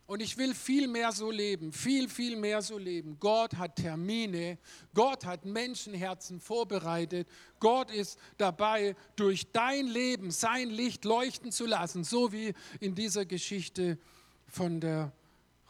und 0.07 0.23
ich 0.23 0.39
will 0.39 0.55
viel 0.55 0.89
mehr 0.89 1.13
so 1.13 1.31
leben, 1.31 1.71
viel, 1.71 2.09
viel 2.09 2.37
mehr 2.37 2.63
so 2.63 2.79
leben. 2.79 3.19
Gott 3.21 3.57
hat 3.57 3.77
Termine, 3.77 4.57
Gott 4.95 5.27
hat 5.27 5.45
Menschenherzen 5.45 6.41
vorbereitet, 6.41 7.29
Gott 7.59 7.91
ist 7.91 8.19
dabei, 8.39 8.97
durch 9.17 9.53
dein 9.53 9.87
Leben 9.87 10.31
sein 10.31 10.71
Licht 10.71 11.05
leuchten 11.05 11.53
zu 11.53 11.67
lassen, 11.67 12.03
so 12.03 12.33
wie 12.33 12.55
in 12.81 12.95
dieser 12.95 13.27
Geschichte 13.27 13.99
von 14.47 14.81
der 14.81 15.13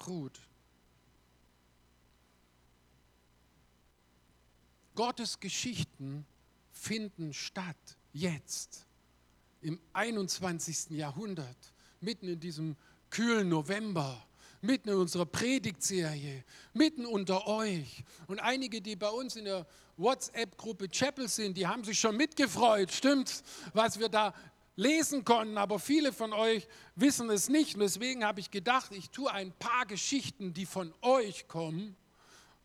Ruth. 0.07 0.39
Gottes 4.95 5.41
Geschichten 5.41 6.25
finden 6.71 7.33
statt 7.33 7.99
jetzt, 8.13 8.87
im 9.63 9.79
21. 9.93 10.91
Jahrhundert, 10.91 11.57
mitten 12.01 12.29
in 12.29 12.41
diesem 12.41 12.77
kühlen 13.11 13.49
November, 13.49 14.27
mitten 14.63 14.91
in 14.91 14.97
unserer 14.97 15.27
Predigtserie, 15.27 16.45
mitten 16.73 17.07
unter 17.07 17.47
euch. 17.47 18.05
Und 18.27 18.41
einige, 18.41 18.81
die 18.81 18.97
bei 18.97 19.09
uns 19.09 19.37
in 19.37 19.45
der 19.45 19.67
WhatsApp-Gruppe 19.97 20.89
Chapel 20.89 21.29
sind, 21.29 21.57
die 21.57 21.67
haben 21.67 21.85
sich 21.85 21.99
schon 21.99 22.17
mitgefreut, 22.17 22.93
stimmt, 22.93 23.43
was 23.75 23.99
wir 23.99 24.09
da 24.09 24.35
lesen 24.77 25.25
konnten, 25.25 25.59
aber 25.59 25.79
viele 25.79 26.13
von 26.13 26.33
euch 26.33 26.67
wissen 26.95 27.29
es 27.31 27.49
nicht. 27.49 27.75
Und 27.75 27.81
deswegen 27.81 28.25
habe 28.25 28.41
ich 28.41 28.51
gedacht, 28.51 28.93
ich 28.93 29.11
tue 29.11 29.31
ein 29.31 29.53
paar 29.53 29.85
Geschichten, 29.87 30.55
die 30.55 30.67
von 30.67 30.95
euch 31.03 31.49
kommen, 31.49 31.97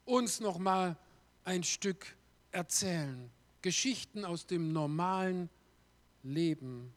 uns 0.05 0.39
noch 0.39 0.57
mal 0.57 0.97
ein 1.43 1.63
Stück 1.63 2.05
erzählen. 2.51 3.29
Geschichten 3.65 4.25
aus 4.25 4.45
dem 4.45 4.71
normalen 4.73 5.49
Leben. 6.21 6.93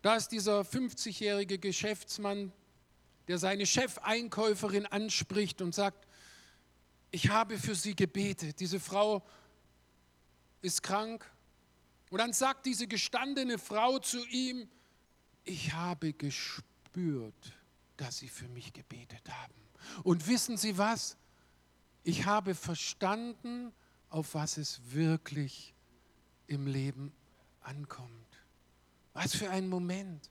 Da 0.00 0.14
ist 0.14 0.28
dieser 0.28 0.60
50-jährige 0.60 1.58
Geschäftsmann, 1.58 2.52
der 3.26 3.38
seine 3.38 3.66
Chefeinkäuferin 3.66 4.86
anspricht 4.86 5.60
und 5.60 5.74
sagt, 5.74 6.06
ich 7.10 7.30
habe 7.30 7.58
für 7.58 7.74
sie 7.74 7.96
gebetet. 7.96 8.60
Diese 8.60 8.78
Frau 8.78 9.26
ist 10.62 10.84
krank. 10.84 11.28
Und 12.10 12.18
dann 12.18 12.32
sagt 12.32 12.66
diese 12.66 12.86
gestandene 12.86 13.58
Frau 13.58 13.98
zu 13.98 14.24
ihm, 14.26 14.68
ich 15.42 15.72
habe 15.72 16.12
gespürt, 16.12 17.52
dass 17.96 18.18
sie 18.18 18.28
für 18.28 18.46
mich 18.46 18.72
gebetet 18.72 19.28
haben. 19.28 19.54
Und 20.04 20.28
wissen 20.28 20.56
Sie 20.56 20.78
was? 20.78 21.16
Ich 22.04 22.24
habe 22.24 22.54
verstanden, 22.54 23.72
auf 24.10 24.34
was 24.34 24.56
es 24.56 24.80
wirklich 24.92 25.74
im 26.46 26.66
Leben 26.66 27.12
ankommt. 27.60 28.10
Was 29.12 29.34
für 29.34 29.50
ein 29.50 29.68
Moment. 29.68 30.30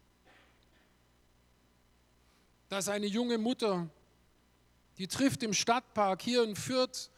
Da 2.69 2.79
ist 2.79 2.89
eine 2.89 3.05
junge 3.05 3.37
Mutter, 3.37 3.89
die 4.97 5.07
trifft 5.07 5.43
im 5.43 5.53
Stadtpark 5.53 6.21
hier 6.21 6.43
in 6.43 6.55
Fürth 6.55 7.09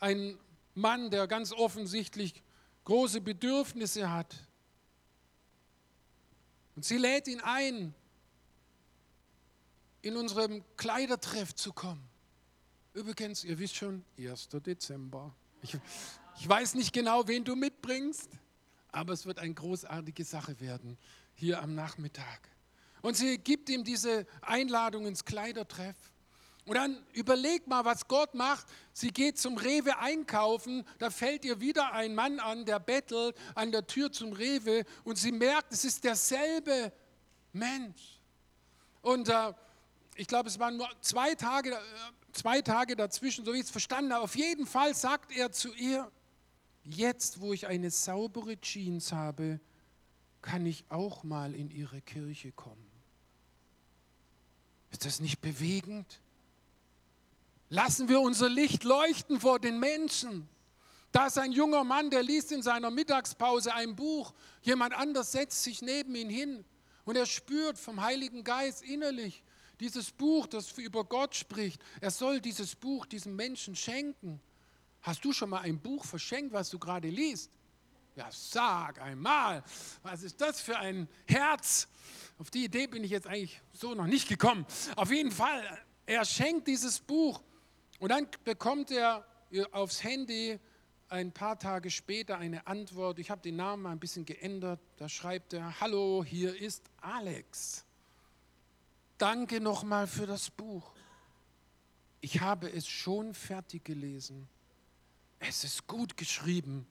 einen 0.00 0.38
Mann, 0.74 1.10
der 1.10 1.26
ganz 1.26 1.52
offensichtlich 1.52 2.42
große 2.84 3.20
Bedürfnisse 3.20 4.10
hat. 4.10 4.34
Und 6.74 6.84
sie 6.84 6.98
lädt 6.98 7.28
ihn 7.28 7.40
ein, 7.40 7.94
in 10.02 10.16
unserem 10.16 10.64
Kleidertreff 10.76 11.54
zu 11.54 11.72
kommen. 11.72 12.08
Übrigens, 12.92 13.44
ihr 13.44 13.58
wisst 13.58 13.76
schon, 13.76 14.04
1. 14.18 14.48
Dezember. 14.48 15.34
Ich, 15.62 15.76
ich 16.38 16.48
weiß 16.48 16.74
nicht 16.74 16.92
genau, 16.92 17.26
wen 17.28 17.44
du 17.44 17.54
mitbringst, 17.54 18.28
aber 18.90 19.12
es 19.12 19.26
wird 19.26 19.38
eine 19.38 19.54
großartige 19.54 20.24
Sache 20.24 20.60
werden 20.60 20.98
hier 21.34 21.62
am 21.62 21.74
Nachmittag. 21.74 22.48
Und 23.00 23.16
sie 23.16 23.38
gibt 23.38 23.68
ihm 23.68 23.84
diese 23.84 24.26
Einladung 24.42 25.06
ins 25.06 25.24
Kleidertreff. 25.24 25.96
Und 26.64 26.76
dann 26.76 27.04
überleg 27.12 27.66
mal, 27.66 27.84
was 27.84 28.06
Gott 28.06 28.34
macht. 28.34 28.66
Sie 28.92 29.10
geht 29.10 29.38
zum 29.38 29.56
Rewe 29.58 29.98
einkaufen, 29.98 30.84
da 30.98 31.10
fällt 31.10 31.44
ihr 31.44 31.60
wieder 31.60 31.92
ein 31.92 32.14
Mann 32.14 32.38
an, 32.38 32.64
der 32.64 32.78
bettelt 32.78 33.36
an 33.56 33.72
der 33.72 33.86
Tür 33.86 34.12
zum 34.12 34.32
Rewe 34.32 34.84
und 35.02 35.16
sie 35.16 35.32
merkt, 35.32 35.72
es 35.72 35.84
ist 35.84 36.04
derselbe 36.04 36.92
Mensch. 37.52 38.20
Und 39.00 39.28
äh, 39.28 39.52
ich 40.14 40.28
glaube, 40.28 40.48
es 40.48 40.58
waren 40.60 40.76
nur 40.76 40.88
zwei 41.00 41.34
Tage, 41.34 41.70
äh, 41.70 41.78
zwei 42.32 42.62
Tage 42.62 42.96
dazwischen, 42.96 43.44
so 43.44 43.52
wie 43.52 43.58
ich 43.58 43.64
es 43.64 43.70
verstanden 43.70 44.12
habe. 44.12 44.24
Auf 44.24 44.36
jeden 44.36 44.66
Fall 44.66 44.94
sagt 44.94 45.32
er 45.32 45.52
zu 45.52 45.72
ihr, 45.74 46.10
jetzt 46.84 47.40
wo 47.40 47.52
ich 47.52 47.66
eine 47.66 47.90
saubere 47.90 48.60
Jeans 48.60 49.12
habe, 49.12 49.60
kann 50.40 50.66
ich 50.66 50.84
auch 50.88 51.22
mal 51.22 51.54
in 51.54 51.70
ihre 51.70 52.00
Kirche 52.00 52.52
kommen. 52.52 52.90
Ist 54.90 55.04
das 55.04 55.20
nicht 55.20 55.40
bewegend? 55.40 56.20
Lassen 57.70 58.08
wir 58.08 58.20
unser 58.20 58.50
Licht 58.50 58.84
leuchten 58.84 59.40
vor 59.40 59.58
den 59.58 59.78
Menschen. 59.78 60.48
Da 61.12 61.26
ist 61.26 61.38
ein 61.38 61.52
junger 61.52 61.84
Mann, 61.84 62.10
der 62.10 62.22
liest 62.22 62.52
in 62.52 62.62
seiner 62.62 62.90
Mittagspause 62.90 63.74
ein 63.74 63.96
Buch. 63.96 64.34
Jemand 64.62 64.94
anders 64.94 65.32
setzt 65.32 65.62
sich 65.62 65.80
neben 65.80 66.14
ihn 66.14 66.28
hin 66.28 66.64
und 67.04 67.16
er 67.16 67.26
spürt 67.26 67.78
vom 67.78 68.02
Heiligen 68.02 68.44
Geist 68.44 68.82
innerlich, 68.82 69.42
dieses 69.82 70.10
Buch, 70.10 70.46
das 70.46 70.72
über 70.78 71.04
Gott 71.04 71.34
spricht, 71.34 71.82
er 72.00 72.10
soll 72.10 72.40
dieses 72.40 72.74
Buch 72.74 73.04
diesem 73.04 73.36
Menschen 73.36 73.76
schenken. 73.76 74.40
Hast 75.02 75.24
du 75.24 75.32
schon 75.32 75.50
mal 75.50 75.60
ein 75.60 75.78
Buch 75.80 76.04
verschenkt, 76.04 76.52
was 76.52 76.70
du 76.70 76.78
gerade 76.78 77.08
liest? 77.08 77.50
Ja, 78.14 78.28
sag 78.30 79.00
einmal, 79.00 79.64
was 80.02 80.22
ist 80.22 80.40
das 80.40 80.60
für 80.60 80.78
ein 80.78 81.08
Herz? 81.26 81.88
Auf 82.38 82.50
die 82.50 82.64
Idee 82.64 82.86
bin 82.86 83.02
ich 83.04 83.10
jetzt 83.10 83.26
eigentlich 83.26 83.60
so 83.72 83.94
noch 83.94 84.06
nicht 84.06 84.28
gekommen. 84.28 84.66
Auf 84.96 85.10
jeden 85.10 85.32
Fall, 85.32 85.62
er 86.06 86.24
schenkt 86.24 86.68
dieses 86.68 87.00
Buch 87.00 87.42
und 87.98 88.10
dann 88.10 88.28
bekommt 88.44 88.90
er 88.90 89.26
aufs 89.72 90.04
Handy 90.04 90.60
ein 91.08 91.32
paar 91.32 91.58
Tage 91.58 91.90
später 91.90 92.38
eine 92.38 92.66
Antwort. 92.66 93.18
Ich 93.18 93.30
habe 93.30 93.42
den 93.42 93.56
Namen 93.56 93.82
mal 93.82 93.92
ein 93.92 94.00
bisschen 94.00 94.24
geändert. 94.24 94.80
Da 94.96 95.08
schreibt 95.08 95.52
er, 95.52 95.80
hallo, 95.80 96.24
hier 96.24 96.54
ist 96.54 96.84
Alex. 97.00 97.84
Danke 99.22 99.60
nochmal 99.60 100.08
für 100.08 100.26
das 100.26 100.50
Buch. 100.50 100.92
Ich 102.20 102.40
habe 102.40 102.68
es 102.68 102.88
schon 102.88 103.34
fertig 103.34 103.84
gelesen. 103.84 104.48
Es 105.38 105.62
ist 105.62 105.86
gut 105.86 106.16
geschrieben 106.16 106.88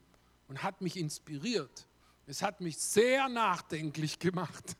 und 0.48 0.62
hat 0.62 0.80
mich 0.80 0.96
inspiriert. 0.96 1.86
Es 2.26 2.40
hat 2.40 2.62
mich 2.62 2.78
sehr 2.78 3.28
nachdenklich 3.28 4.18
gemacht, 4.18 4.78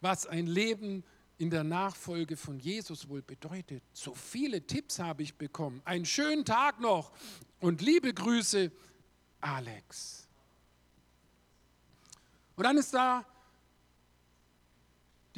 was 0.00 0.26
ein 0.26 0.46
Leben 0.46 1.04
in 1.36 1.50
der 1.50 1.62
Nachfolge 1.62 2.38
von 2.38 2.58
Jesus 2.58 3.06
wohl 3.10 3.20
bedeutet. 3.20 3.82
So 3.92 4.14
viele 4.14 4.66
Tipps 4.66 4.98
habe 4.98 5.22
ich 5.22 5.34
bekommen. 5.34 5.82
Einen 5.84 6.06
schönen 6.06 6.46
Tag 6.46 6.80
noch 6.80 7.12
und 7.60 7.82
liebe 7.82 8.14
Grüße, 8.14 8.72
Alex. 9.42 10.26
Und 12.56 12.64
dann 12.64 12.78
ist 12.78 12.94
da 12.94 13.26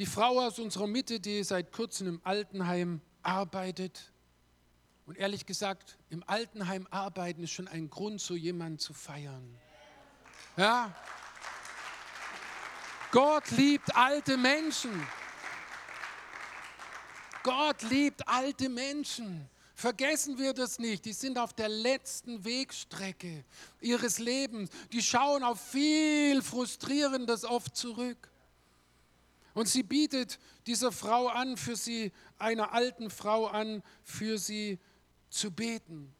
die 0.01 0.07
Frau 0.07 0.39
aus 0.39 0.57
unserer 0.57 0.87
Mitte, 0.87 1.19
die 1.19 1.43
seit 1.43 1.71
kurzem 1.71 2.07
im 2.07 2.21
Altenheim 2.23 3.01
arbeitet. 3.21 4.11
Und 5.05 5.15
ehrlich 5.15 5.45
gesagt, 5.45 5.99
im 6.09 6.23
Altenheim 6.25 6.87
arbeiten 6.89 7.43
ist 7.43 7.51
schon 7.51 7.67
ein 7.67 7.87
Grund, 7.87 8.19
so 8.19 8.33
jemanden 8.33 8.79
zu 8.79 8.95
feiern. 8.95 9.59
Ja? 10.57 10.91
Gott 13.11 13.51
liebt 13.51 13.95
alte 13.95 14.37
Menschen. 14.37 15.07
Gott 17.43 17.83
liebt 17.83 18.27
alte 18.27 18.69
Menschen. 18.69 19.47
Vergessen 19.75 20.39
wir 20.39 20.55
das 20.55 20.79
nicht. 20.79 21.05
Die 21.05 21.13
sind 21.13 21.37
auf 21.37 21.53
der 21.53 21.69
letzten 21.69 22.43
Wegstrecke 22.43 23.45
ihres 23.79 24.17
Lebens. 24.17 24.71
Die 24.93 25.03
schauen 25.03 25.43
auf 25.43 25.61
viel 25.61 26.41
Frustrierendes 26.41 27.45
oft 27.45 27.75
zurück. 27.77 28.30
Und 29.53 29.67
sie 29.67 29.83
bietet 29.83 30.39
dieser 30.67 30.91
Frau 30.91 31.27
an, 31.27 31.57
für 31.57 31.75
sie, 31.75 32.11
einer 32.37 32.73
alten 32.73 33.09
Frau 33.09 33.47
an, 33.47 33.83
für 34.03 34.37
sie 34.37 34.79
zu 35.29 35.51
beten. 35.51 36.13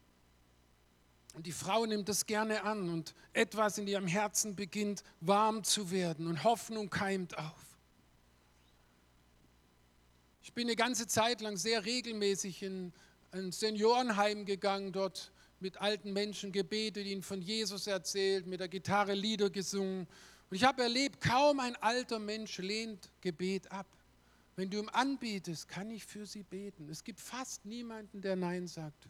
Und 1.34 1.46
die 1.46 1.52
Frau 1.52 1.86
nimmt 1.86 2.08
das 2.08 2.26
gerne 2.26 2.62
an 2.62 2.90
und 2.90 3.14
etwas 3.32 3.78
in 3.78 3.86
ihrem 3.86 4.06
Herzen 4.06 4.54
beginnt 4.54 5.02
warm 5.20 5.64
zu 5.64 5.90
werden 5.90 6.26
und 6.26 6.44
Hoffnung 6.44 6.90
keimt 6.90 7.38
auf. 7.38 7.72
Ich 10.42 10.52
bin 10.52 10.66
eine 10.66 10.76
ganze 10.76 11.06
Zeit 11.06 11.40
lang 11.40 11.56
sehr 11.56 11.84
regelmäßig 11.84 12.62
in 12.62 12.92
ein 13.30 13.52
Seniorenheim 13.52 14.44
gegangen, 14.44 14.92
dort 14.92 15.32
mit 15.60 15.80
alten 15.80 16.12
Menschen 16.12 16.52
gebetet, 16.52 17.06
ihnen 17.06 17.22
von 17.22 17.40
Jesus 17.40 17.86
erzählt, 17.86 18.46
mit 18.46 18.60
der 18.60 18.68
Gitarre 18.68 19.14
Lieder 19.14 19.48
gesungen. 19.48 20.06
Und 20.52 20.56
ich 20.56 20.64
habe 20.64 20.82
erlebt, 20.82 21.22
kaum 21.22 21.60
ein 21.60 21.76
alter 21.76 22.18
Mensch 22.18 22.58
lehnt 22.58 23.08
Gebet 23.22 23.72
ab. 23.72 23.86
Wenn 24.54 24.68
du 24.68 24.80
ihm 24.80 24.90
anbietest, 24.90 25.66
kann 25.66 25.90
ich 25.90 26.04
für 26.04 26.26
sie 26.26 26.42
beten. 26.42 26.90
Es 26.90 27.02
gibt 27.02 27.20
fast 27.20 27.64
niemanden, 27.64 28.20
der 28.20 28.36
Nein 28.36 28.66
sagt. 28.66 29.08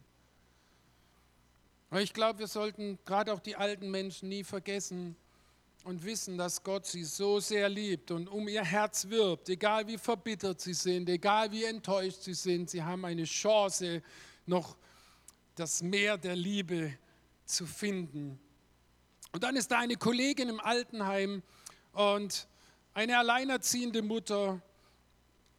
Aber 1.89 2.01
ich 2.01 2.13
glaube, 2.13 2.39
wir 2.39 2.47
sollten 2.47 2.97
gerade 3.03 3.33
auch 3.33 3.41
die 3.41 3.57
alten 3.57 3.91
Menschen 3.91 4.29
nie 4.29 4.45
vergessen 4.45 5.17
und 5.83 6.05
wissen, 6.05 6.37
dass 6.37 6.63
Gott 6.63 6.85
sie 6.85 7.03
so 7.03 7.41
sehr 7.41 7.67
liebt 7.67 8.09
und 8.11 8.29
um 8.29 8.47
ihr 8.47 8.63
Herz 8.63 9.09
wirbt, 9.09 9.49
egal 9.49 9.85
wie 9.85 9.97
verbittert 9.97 10.61
sie 10.61 10.73
sind, 10.73 11.09
egal 11.09 11.51
wie 11.51 11.65
enttäuscht 11.65 12.21
sie 12.21 12.35
sind, 12.35 12.69
sie 12.69 12.81
haben 12.81 13.03
eine 13.03 13.25
Chance, 13.25 14.01
noch 14.45 14.77
das 15.55 15.83
Meer 15.83 16.17
der 16.17 16.37
Liebe 16.37 16.97
zu 17.43 17.65
finden. 17.65 18.39
Und 19.33 19.43
dann 19.43 19.55
ist 19.55 19.71
da 19.71 19.79
eine 19.79 19.95
Kollegin 19.95 20.47
im 20.47 20.59
Altenheim 20.59 21.41
und 21.93 22.47
eine 22.93 23.17
alleinerziehende 23.17 24.03
Mutter. 24.03 24.61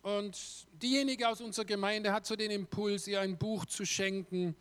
Und 0.03 0.39
diejenige 0.81 1.29
aus 1.29 1.41
unserer 1.41 1.65
Gemeinde 1.65 2.13
hat 2.13 2.25
so 2.25 2.37
den 2.37 2.53
Impuls, 2.53 3.09
ihr 3.09 3.21
ein 3.21 3.37
Buch 3.37 3.67
zu 3.67 3.85
schenken. 3.85 4.55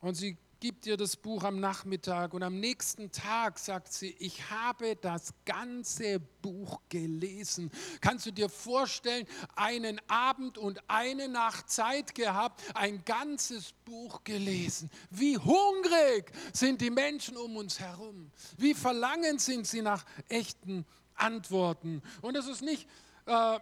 Und 0.00 0.14
sie 0.14 0.36
gibt 0.60 0.86
ihr 0.86 0.96
das 0.96 1.16
Buch 1.16 1.44
am 1.44 1.60
Nachmittag 1.60 2.34
und 2.34 2.42
am 2.42 2.58
nächsten 2.58 3.10
Tag 3.12 3.58
sagt 3.58 3.92
sie, 3.92 4.14
ich 4.18 4.50
habe 4.50 4.96
das 4.96 5.34
ganze 5.44 6.20
Buch 6.42 6.80
gelesen. 6.88 7.70
Kannst 8.00 8.26
du 8.26 8.30
dir 8.30 8.48
vorstellen, 8.48 9.26
einen 9.54 10.00
Abend 10.08 10.58
und 10.58 10.80
eine 10.88 11.28
Nacht 11.28 11.70
Zeit 11.70 12.14
gehabt, 12.14 12.62
ein 12.74 13.04
ganzes 13.04 13.72
Buch 13.84 14.24
gelesen. 14.24 14.90
Wie 15.10 15.36
hungrig 15.36 16.32
sind 16.52 16.80
die 16.80 16.90
Menschen 16.90 17.36
um 17.36 17.56
uns 17.56 17.80
herum. 17.80 18.30
Wie 18.56 18.74
verlangend 18.74 19.40
sind 19.40 19.66
sie 19.66 19.82
nach 19.82 20.04
echten 20.28 20.86
Antworten. 21.14 22.02
Und 22.22 22.36
es 22.36 22.46
ist 22.46 22.62
nicht... 22.62 22.88
Äh, 23.26 23.58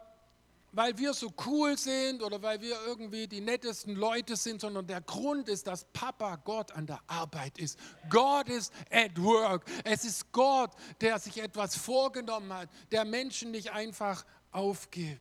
weil 0.75 0.99
wir 0.99 1.14
so 1.14 1.33
cool 1.47 1.78
sind 1.78 2.23
oder 2.23 2.43
weil 2.43 2.61
wir 2.61 2.76
irgendwie 2.87 3.28
die 3.28 3.40
nettesten 3.40 3.95
Leute 3.95 4.37
sind, 4.37 4.61
sondern 4.61 4.87
der 4.87 5.00
Grund 5.00 5.49
ist, 5.49 5.66
dass 5.66 5.85
Papa 5.93 6.37
Gott 6.37 6.73
an 6.73 6.87
der 6.87 7.00
Arbeit 7.07 7.59
ist. 7.59 7.79
Gott 8.11 8.49
ist 8.49 8.72
at 8.90 9.16
work. 9.22 9.64
Es 9.85 10.05
ist 10.05 10.33
Gott, 10.33 10.72
der 11.01 11.18
sich 11.18 11.40
etwas 11.40 11.77
vorgenommen 11.77 12.53
hat, 12.53 12.68
der 12.90 13.05
Menschen 13.05 13.53
nicht 13.53 13.70
einfach 13.70 14.25
aufgibt. 14.51 15.20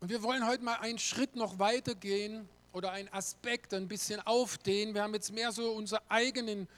Und 0.00 0.10
wir 0.10 0.22
wollen 0.22 0.46
heute 0.46 0.62
mal 0.62 0.76
einen 0.76 0.98
Schritt 0.98 1.36
noch 1.36 1.58
weitergehen 1.58 2.48
oder 2.72 2.92
einen 2.92 3.08
Aspekt 3.08 3.72
ein 3.72 3.88
bisschen 3.88 4.20
aufdehnen. 4.20 4.94
Wir 4.94 5.02
haben 5.02 5.14
jetzt 5.14 5.32
mehr 5.32 5.52
so 5.52 5.72
unsere 5.72 6.02
eigenen 6.10 6.68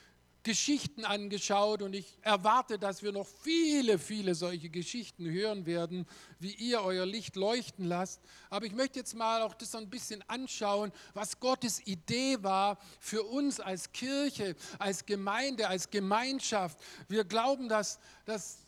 Geschichten 0.42 1.04
angeschaut 1.04 1.82
und 1.82 1.94
ich 1.94 2.16
erwarte, 2.22 2.78
dass 2.78 3.02
wir 3.02 3.12
noch 3.12 3.26
viele, 3.42 3.98
viele 3.98 4.34
solche 4.34 4.70
Geschichten 4.70 5.28
hören 5.28 5.66
werden, 5.66 6.06
wie 6.38 6.52
ihr 6.52 6.82
euer 6.82 7.04
Licht 7.04 7.36
leuchten 7.36 7.84
lasst. 7.84 8.20
Aber 8.48 8.64
ich 8.64 8.72
möchte 8.72 8.98
jetzt 8.98 9.14
mal 9.14 9.42
auch 9.42 9.54
das 9.54 9.74
ein 9.74 9.90
bisschen 9.90 10.24
anschauen, 10.28 10.92
was 11.12 11.40
Gottes 11.40 11.86
Idee 11.86 12.42
war 12.42 12.78
für 13.00 13.24
uns 13.24 13.60
als 13.60 13.92
Kirche, 13.92 14.56
als 14.78 15.04
Gemeinde, 15.04 15.68
als 15.68 15.90
Gemeinschaft. 15.90 16.78
Wir 17.08 17.24
glauben, 17.24 17.68
dass, 17.68 17.98
dass 18.24 18.58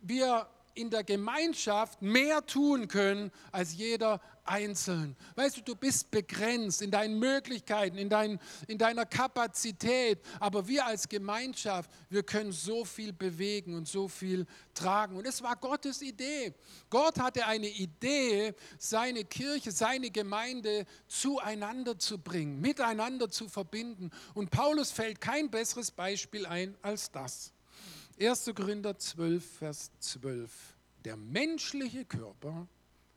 wir 0.00 0.48
in 0.74 0.90
der 0.90 1.04
Gemeinschaft 1.04 2.02
mehr 2.02 2.44
tun 2.44 2.88
können 2.88 3.30
als 3.52 3.74
jeder 3.74 4.20
einzeln. 4.44 5.16
Weißt 5.36 5.56
du, 5.56 5.62
du 5.62 5.74
bist 5.74 6.10
begrenzt 6.10 6.82
in 6.82 6.90
deinen 6.90 7.18
Möglichkeiten, 7.18 7.96
in, 7.96 8.08
dein, 8.08 8.38
in 8.68 8.78
deiner 8.78 9.06
Kapazität, 9.06 10.20
aber 10.38 10.68
wir 10.68 10.86
als 10.86 11.08
Gemeinschaft, 11.08 11.90
wir 12.10 12.22
können 12.22 12.52
so 12.52 12.84
viel 12.84 13.12
bewegen 13.12 13.74
und 13.74 13.88
so 13.88 14.08
viel 14.08 14.46
tragen. 14.74 15.16
Und 15.16 15.26
es 15.26 15.42
war 15.42 15.56
Gottes 15.56 16.02
Idee. 16.02 16.54
Gott 16.90 17.18
hatte 17.18 17.46
eine 17.46 17.68
Idee, 17.68 18.54
seine 18.78 19.24
Kirche, 19.24 19.72
seine 19.72 20.10
Gemeinde 20.10 20.84
zueinander 21.06 21.98
zu 21.98 22.18
bringen, 22.18 22.60
miteinander 22.60 23.30
zu 23.30 23.48
verbinden. 23.48 24.10
Und 24.34 24.50
Paulus 24.50 24.90
fällt 24.90 25.20
kein 25.20 25.50
besseres 25.50 25.90
Beispiel 25.90 26.44
ein 26.46 26.76
als 26.82 27.10
das. 27.10 27.53
1. 28.20 28.52
Korinther 28.54 28.96
12, 28.96 29.58
Vers 29.58 29.90
12. 29.98 30.50
Der 31.04 31.16
menschliche 31.16 32.04
Körper 32.04 32.66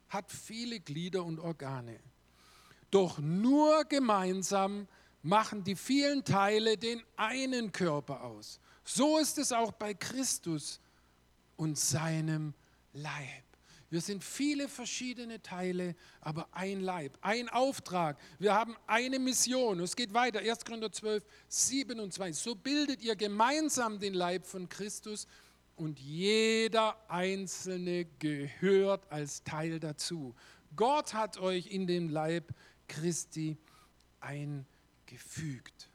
hat 0.10 0.32
viele 0.32 0.80
Glieder 0.80 1.24
und 1.24 1.40
Organe. 1.40 2.00
Doch 2.90 3.20
nur 3.20 3.86
gemeinsam 3.86 4.88
machen 5.22 5.64
die 5.64 5.76
vielen 5.76 6.24
Teile 6.24 6.78
den 6.78 7.04
einen 7.16 7.72
Körper 7.72 8.24
aus. 8.24 8.60
So 8.84 9.18
ist 9.18 9.38
es 9.38 9.52
auch 9.52 9.72
bei 9.74 9.94
Christus 9.94 10.80
und 11.58 11.78
seinem 11.78 12.54
Leib. 12.94 13.47
Wir 13.90 14.02
sind 14.02 14.24
viele 14.24 14.68
verschiedene 14.68 15.42
Teile, 15.42 15.96
aber 16.20 16.50
ein 16.52 16.82
Leib, 16.82 17.18
ein 17.22 17.48
Auftrag. 17.48 18.20
Wir 18.38 18.54
haben 18.54 18.76
eine 18.86 19.18
Mission. 19.18 19.80
Es 19.80 19.96
geht 19.96 20.14
weiter. 20.14 20.40
1. 20.40 20.66
Korinther 20.66 20.92
12, 20.92 21.24
27. 21.48 22.44
So 22.44 22.56
bildet 22.56 23.02
ihr 23.02 23.16
gemeinsam 23.16 23.98
den 23.98 24.14
Leib 24.14 24.46
von 24.46 24.68
Christus 24.68 25.26
und 25.78 26.00
jeder 26.00 26.98
Einzelne 27.10 28.06
gehört 28.20 29.10
als 29.10 29.44
Teil 29.44 29.80
dazu. 29.80 30.36
Gott 30.76 31.14
hat 31.14 31.38
euch 31.38 31.68
in 31.68 31.88
den 31.88 32.10
Leib 32.10 32.54
Christi 32.90 33.58
eingefügt. 34.20 35.90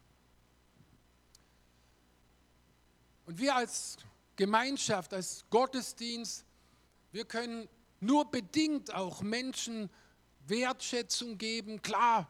Und 3.26 3.38
wir 3.38 3.55
als 3.55 3.98
Gemeinschaft, 4.37 5.12
als 5.12 5.44
Gottesdienst, 5.50 6.46
wir 7.12 7.26
können 7.26 7.68
nur 8.02 8.30
bedingt 8.30 8.92
auch 8.94 9.22
Menschen 9.22 9.88
Wertschätzung 10.46 11.38
geben. 11.38 11.82
Klar, 11.82 12.28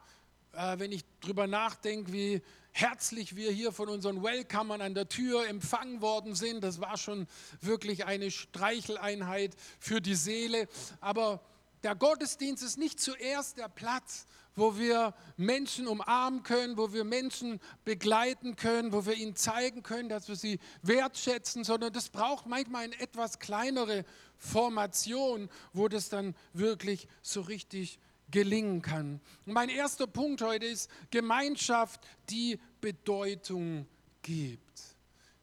äh, 0.53 0.77
wenn 0.79 0.91
ich 0.91 1.03
darüber 1.21 1.47
nachdenke, 1.47 2.13
wie 2.13 2.41
herzlich 2.71 3.35
wir 3.35 3.51
hier 3.51 3.71
von 3.71 3.87
unseren 3.87 4.23
Welcomern 4.23 4.81
an 4.81 4.95
der 4.95 5.07
Tür 5.07 5.47
empfangen 5.47 6.01
worden 6.01 6.35
sind. 6.35 6.63
Das 6.63 6.81
war 6.81 6.97
schon 6.97 7.27
wirklich 7.61 8.05
eine 8.05 8.31
Streicheleinheit 8.31 9.55
für 9.79 10.01
die 10.01 10.15
Seele. 10.15 10.67
Aber 10.99 11.41
der 11.83 11.95
Gottesdienst 11.95 12.63
ist 12.63 12.77
nicht 12.77 12.99
zuerst 12.99 13.57
der 13.57 13.69
Platz, 13.69 14.25
wo 14.55 14.77
wir 14.77 15.13
Menschen 15.37 15.87
umarmen 15.87 16.43
können, 16.43 16.77
wo 16.77 16.93
wir 16.93 17.03
Menschen 17.03 17.59
begleiten 17.85 18.55
können, 18.55 18.91
wo 18.91 19.05
wir 19.05 19.15
ihnen 19.15 19.35
zeigen 19.35 19.83
können, 19.83 20.09
dass 20.09 20.27
wir 20.27 20.35
sie 20.35 20.59
wertschätzen, 20.81 21.63
sondern 21.63 21.91
das 21.93 22.09
braucht 22.09 22.45
manchmal 22.45 22.83
eine 22.83 22.99
etwas 22.99 23.39
kleinere 23.39 24.05
Formation, 24.37 25.49
wo 25.73 25.87
das 25.87 26.09
dann 26.09 26.35
wirklich 26.53 27.07
so 27.21 27.41
richtig 27.41 27.99
gelingen 28.29 28.81
kann. 28.81 29.21
Und 29.45 29.53
mein 29.53 29.69
erster 29.69 30.07
Punkt 30.07 30.41
heute 30.41 30.65
ist 30.65 30.89
Gemeinschaft, 31.11 32.01
die 32.29 32.59
Bedeutung 32.81 33.87
gibt. 34.21 34.81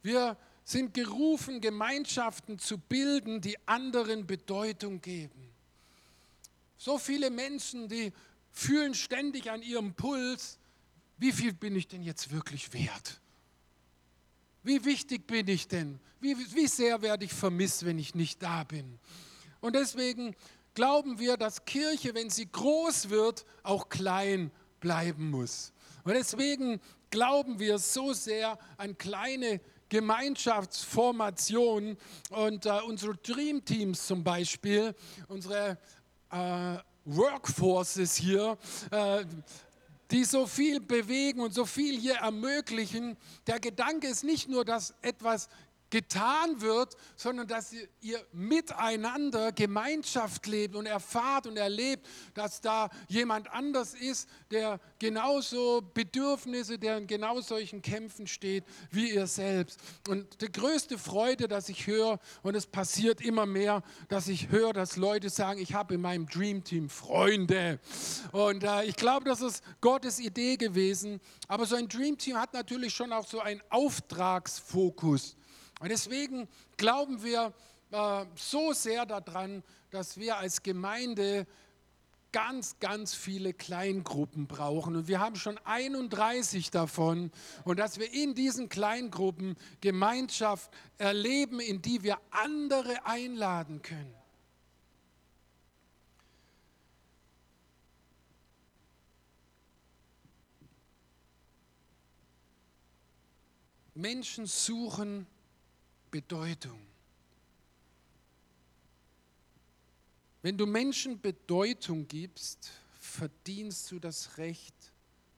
Wir 0.02 0.36
sind 0.64 0.94
gerufen, 0.94 1.60
Gemeinschaften 1.60 2.58
zu 2.58 2.78
bilden, 2.78 3.40
die 3.40 3.56
anderen 3.66 4.26
Bedeutung 4.26 5.00
geben. 5.00 5.50
So 6.78 6.96
viele 6.96 7.30
Menschen, 7.30 7.88
die 7.88 8.12
fühlen 8.60 8.94
ständig 8.94 9.50
an 9.50 9.62
ihrem 9.62 9.94
Puls, 9.94 10.58
wie 11.16 11.32
viel 11.32 11.54
bin 11.54 11.74
ich 11.74 11.88
denn 11.88 12.02
jetzt 12.02 12.30
wirklich 12.30 12.74
wert? 12.74 13.22
Wie 14.62 14.84
wichtig 14.84 15.26
bin 15.26 15.48
ich 15.48 15.66
denn? 15.66 15.98
Wie, 16.20 16.36
wie 16.54 16.66
sehr 16.66 17.00
werde 17.00 17.24
ich 17.24 17.32
vermisst, 17.32 17.86
wenn 17.86 17.98
ich 17.98 18.14
nicht 18.14 18.42
da 18.42 18.64
bin? 18.64 18.98
Und 19.60 19.74
deswegen 19.74 20.36
glauben 20.74 21.18
wir, 21.18 21.38
dass 21.38 21.64
Kirche, 21.64 22.14
wenn 22.14 22.28
sie 22.28 22.50
groß 22.50 23.08
wird, 23.08 23.46
auch 23.62 23.88
klein 23.88 24.50
bleiben 24.80 25.30
muss. 25.30 25.72
Und 26.04 26.12
deswegen 26.12 26.82
glauben 27.10 27.58
wir 27.58 27.78
so 27.78 28.12
sehr 28.12 28.58
an 28.76 28.98
kleine 28.98 29.62
Gemeinschaftsformationen 29.88 31.96
und 32.28 32.66
äh, 32.66 32.80
unsere 32.86 33.16
Dream 33.16 33.64
Teams 33.64 34.06
zum 34.06 34.22
Beispiel, 34.22 34.94
unsere 35.28 35.78
äh, 36.30 36.76
Workforces 37.04 38.16
hier, 38.16 38.58
äh, 38.90 39.24
die 40.10 40.24
so 40.24 40.46
viel 40.46 40.80
bewegen 40.80 41.40
und 41.40 41.54
so 41.54 41.64
viel 41.64 41.98
hier 41.98 42.16
ermöglichen. 42.16 43.16
Der 43.46 43.60
Gedanke 43.60 44.08
ist 44.08 44.24
nicht 44.24 44.48
nur, 44.48 44.64
dass 44.64 44.94
etwas 45.02 45.48
getan 45.90 46.60
wird, 46.60 46.96
sondern 47.16 47.46
dass 47.46 47.74
ihr 48.00 48.24
miteinander 48.32 49.52
Gemeinschaft 49.52 50.46
lebt 50.46 50.74
und 50.74 50.86
erfahrt 50.86 51.46
und 51.46 51.56
erlebt, 51.56 52.06
dass 52.34 52.60
da 52.60 52.88
jemand 53.08 53.52
anders 53.52 53.94
ist, 53.94 54.28
der 54.50 54.80
genauso 54.98 55.82
Bedürfnisse, 55.94 56.78
der 56.78 56.98
in 56.98 57.06
genau 57.06 57.40
solchen 57.40 57.82
Kämpfen 57.82 58.26
steht 58.26 58.64
wie 58.90 59.10
ihr 59.10 59.26
selbst. 59.26 59.80
Und 60.08 60.40
die 60.40 60.50
größte 60.50 60.98
Freude, 60.98 61.48
dass 61.48 61.68
ich 61.68 61.86
höre, 61.86 62.18
und 62.42 62.54
es 62.54 62.66
passiert 62.66 63.20
immer 63.20 63.46
mehr, 63.46 63.82
dass 64.08 64.28
ich 64.28 64.48
höre, 64.48 64.72
dass 64.72 64.96
Leute 64.96 65.30
sagen, 65.30 65.60
ich 65.60 65.74
habe 65.74 65.94
in 65.94 66.00
meinem 66.00 66.26
Dream 66.26 66.64
Team 66.64 66.88
Freunde. 66.88 67.80
Und 68.32 68.62
äh, 68.62 68.84
ich 68.84 68.96
glaube, 68.96 69.24
das 69.24 69.40
ist 69.40 69.62
Gottes 69.80 70.18
Idee 70.20 70.56
gewesen. 70.56 71.20
Aber 71.48 71.66
so 71.66 71.76
ein 71.76 71.88
Dream 71.88 72.16
Team 72.16 72.36
hat 72.36 72.52
natürlich 72.52 72.94
schon 72.94 73.12
auch 73.12 73.26
so 73.26 73.40
einen 73.40 73.60
Auftragsfokus. 73.70 75.36
Und 75.80 75.88
deswegen 75.88 76.46
glauben 76.76 77.22
wir 77.22 77.52
äh, 77.90 78.24
so 78.36 78.72
sehr 78.72 79.06
daran, 79.06 79.64
dass 79.90 80.18
wir 80.18 80.36
als 80.36 80.62
Gemeinde 80.62 81.46
ganz, 82.32 82.78
ganz 82.78 83.14
viele 83.14 83.54
Kleingruppen 83.54 84.46
brauchen. 84.46 84.94
Und 84.94 85.08
wir 85.08 85.20
haben 85.20 85.36
schon 85.36 85.58
31 85.64 86.70
davon. 86.70 87.32
Und 87.64 87.78
dass 87.78 87.98
wir 87.98 88.12
in 88.12 88.34
diesen 88.34 88.68
Kleingruppen 88.68 89.56
Gemeinschaft 89.80 90.70
erleben, 90.98 91.60
in 91.60 91.82
die 91.82 92.02
wir 92.02 92.18
andere 92.30 93.06
einladen 93.06 93.82
können. 93.82 94.14
Menschen 103.94 104.46
suchen 104.46 105.26
Bedeutung. 106.10 106.80
Wenn 110.42 110.56
du 110.56 110.66
Menschen 110.66 111.20
Bedeutung 111.20 112.08
gibst, 112.08 112.70
verdienst 112.98 113.90
du 113.90 113.98
das 113.98 114.38
Recht, 114.38 114.74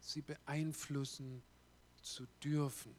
sie 0.01 0.23
beeinflussen 0.23 1.43
zu 2.03 2.27
dürfen. 2.43 2.95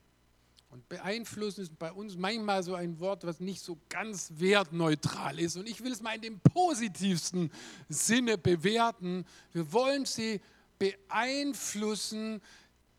Und 0.70 0.90
beeinflussen 0.90 1.62
ist 1.62 1.78
bei 1.78 1.92
uns 1.92 2.18
manchmal 2.18 2.64
so 2.64 2.74
ein 2.74 3.00
Wort, 3.00 3.26
was 3.26 3.40
nicht 3.40 3.62
so 3.62 3.78
ganz 3.90 4.32
wertneutral 4.38 5.40
ist. 5.40 5.56
Und 5.56 5.70
ich 5.70 5.84
will 5.84 5.92
es 5.92 6.02
mal 6.02 6.16
in 6.16 6.22
dem 6.22 6.40
positivsten 6.40 7.52
Sinne 7.90 8.40
bewerten. 8.40 9.24
Wir 9.52 9.72
wollen 9.72 10.06
sie 10.06 10.42
beeinflussen, 10.80 12.42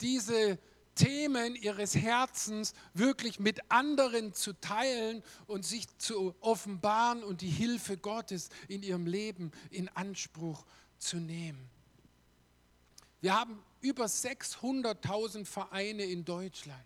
diese 0.01 0.59
Themen 0.95 1.55
ihres 1.57 1.95
Herzens 1.95 2.75
wirklich 2.93 3.41
mit 3.41 3.71
anderen 3.71 4.33
zu 4.33 4.53
teilen 4.55 5.23
und 5.47 5.65
sich 5.65 5.87
zu 5.99 6.35
offenbaren 6.41 7.23
und 7.23 7.41
die 7.41 7.51
Hilfe 7.51 7.97
Gottes 7.97 8.49
in 8.69 8.83
ihrem 8.83 9.07
Leben 9.07 9.51
in 9.71 9.89
Anspruch 9.91 10.65
zu 10.99 11.17
nehmen. 11.17 11.69
Wir 13.21 13.39
haben 13.39 13.63
über 13.81 14.05
600.000 14.05 15.45
Vereine 15.45 16.05
in 16.05 16.25
Deutschland. 16.25 16.85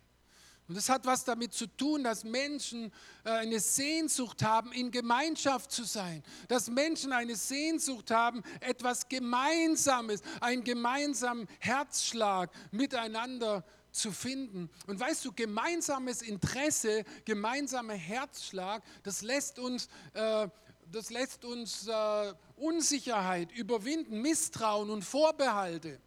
Und 0.69 0.77
das 0.77 0.91
hat 0.91 1.07
was 1.07 1.25
damit 1.25 1.55
zu 1.55 1.67
tun, 1.67 2.05
dass 2.05 2.25
Menschen 2.25 2.93
äh, 3.25 3.31
eine 3.31 3.59
Sehnsucht 3.59 4.43
haben, 4.43 4.71
in 4.73 4.91
Gemeinschaft 4.91 5.73
zu 5.73 5.85
sein. 5.85 6.23
Dass 6.47 6.69
Menschen 6.69 7.13
eine 7.13 7.37
Sehnsucht 7.37 8.11
haben, 8.11 8.43
etwas 8.61 9.09
Gemeinsames, 9.09 10.21
einen 10.43 10.65
gemeinsamen 10.65 11.49
Herzschlag 11.59 12.51
miteinander 12.71 13.65
zu 13.99 14.13
finden. 14.13 14.71
Und 14.87 14.99
weißt 14.99 15.25
du, 15.25 15.33
gemeinsames 15.33 16.23
Interesse, 16.23 17.05
gemeinsamer 17.25 17.95
Herzschlag, 17.95 18.83
das 19.03 19.23
lässt 19.23 19.59
uns, 19.59 19.89
äh, 20.15 20.49
das 20.91 21.11
lässt 21.11 21.45
uns 21.45 21.87
äh, 21.87 22.33
Unsicherheit 22.57 23.53
überwinden, 23.53 24.23
Misstrauen 24.23 24.91
und 24.91 25.05
Vorbehalte. 25.05 26.01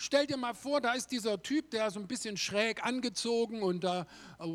Stell 0.00 0.26
dir 0.26 0.36
mal 0.36 0.54
vor, 0.54 0.80
da 0.80 0.92
ist 0.92 1.10
dieser 1.10 1.42
Typ, 1.42 1.70
der 1.70 1.90
so 1.90 1.98
ein 1.98 2.06
bisschen 2.06 2.36
schräg 2.36 2.84
angezogen 2.84 3.62
und 3.62 3.84
äh, 3.84 4.04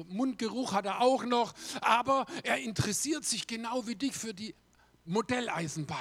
Mundgeruch 0.07 0.71
hat 0.71 0.85
er 0.85 1.01
auch 1.01 1.25
noch, 1.25 1.53
aber 1.81 2.25
er 2.43 2.59
interessiert 2.59 3.25
sich 3.25 3.45
genau 3.45 3.85
wie 3.85 3.95
dich 3.95 4.13
für 4.13 4.33
die 4.33 4.55
Modelleisenbahn. 5.05 5.97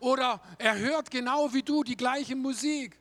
Oder 0.00 0.40
er 0.58 0.78
hört 0.78 1.10
genau 1.10 1.52
wie 1.52 1.62
du 1.62 1.82
die 1.82 1.96
gleiche 1.96 2.36
Musik 2.36 2.97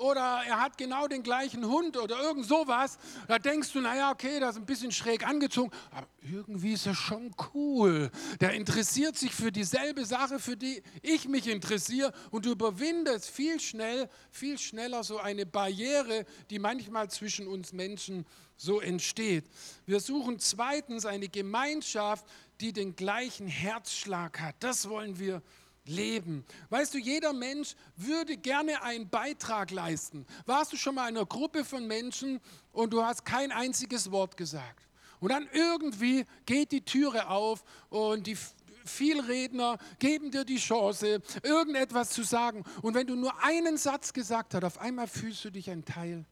oder 0.00 0.42
er 0.46 0.60
hat 0.60 0.78
genau 0.78 1.06
den 1.06 1.22
gleichen 1.22 1.66
Hund 1.66 1.96
oder 1.96 2.20
irgend 2.20 2.46
sowas, 2.46 2.98
da 3.28 3.38
denkst 3.38 3.72
du, 3.72 3.80
naja, 3.80 4.10
okay, 4.10 4.40
das 4.40 4.56
ist 4.56 4.62
ein 4.62 4.66
bisschen 4.66 4.92
schräg 4.92 5.26
angezogen, 5.26 5.70
aber 5.90 6.06
irgendwie 6.22 6.72
ist 6.72 6.86
er 6.86 6.94
schon 6.94 7.34
cool. 7.54 8.10
Der 8.40 8.52
interessiert 8.52 9.16
sich 9.16 9.34
für 9.34 9.52
dieselbe 9.52 10.04
Sache, 10.04 10.38
für 10.38 10.56
die 10.56 10.82
ich 11.02 11.28
mich 11.28 11.46
interessiere 11.46 12.12
und 12.30 12.46
du 12.46 12.52
überwindest 12.52 13.30
viel 13.30 13.60
schnell, 13.60 14.08
viel 14.30 14.58
schneller 14.58 15.04
so 15.04 15.18
eine 15.18 15.44
Barriere, 15.46 16.24
die 16.48 16.58
manchmal 16.58 17.10
zwischen 17.10 17.46
uns 17.46 17.72
Menschen 17.72 18.24
so 18.56 18.80
entsteht. 18.80 19.44
Wir 19.86 20.00
suchen 20.00 20.38
zweitens 20.38 21.06
eine 21.06 21.28
Gemeinschaft, 21.28 22.26
die 22.60 22.72
den 22.72 22.94
gleichen 22.94 23.46
Herzschlag 23.46 24.40
hat. 24.40 24.54
Das 24.60 24.88
wollen 24.88 25.18
wir 25.18 25.42
leben. 25.84 26.44
Weißt 26.68 26.94
du, 26.94 26.98
jeder 26.98 27.32
Mensch 27.32 27.74
würde 27.96 28.36
gerne 28.36 28.82
einen 28.82 29.08
Beitrag 29.08 29.70
leisten. 29.70 30.26
Warst 30.46 30.72
du 30.72 30.76
schon 30.76 30.94
mal 30.94 31.08
in 31.08 31.16
einer 31.16 31.26
Gruppe 31.26 31.64
von 31.64 31.86
Menschen 31.86 32.40
und 32.72 32.92
du 32.92 33.04
hast 33.04 33.24
kein 33.24 33.52
einziges 33.52 34.10
Wort 34.10 34.36
gesagt? 34.36 34.86
Und 35.20 35.30
dann 35.30 35.48
irgendwie 35.52 36.24
geht 36.46 36.72
die 36.72 36.84
Türe 36.84 37.28
auf 37.28 37.62
und 37.90 38.26
die 38.26 38.36
Vielredner 38.84 39.78
geben 39.98 40.30
dir 40.30 40.44
die 40.44 40.56
Chance, 40.56 41.20
irgendetwas 41.42 42.10
zu 42.10 42.22
sagen. 42.22 42.64
Und 42.82 42.94
wenn 42.94 43.06
du 43.06 43.14
nur 43.14 43.32
einen 43.44 43.76
Satz 43.76 44.12
gesagt 44.12 44.54
hast, 44.54 44.64
auf 44.64 44.80
einmal 44.80 45.06
fühlst 45.06 45.44
du 45.44 45.50
dich 45.50 45.70
ein 45.70 45.84
Teil 45.84 46.24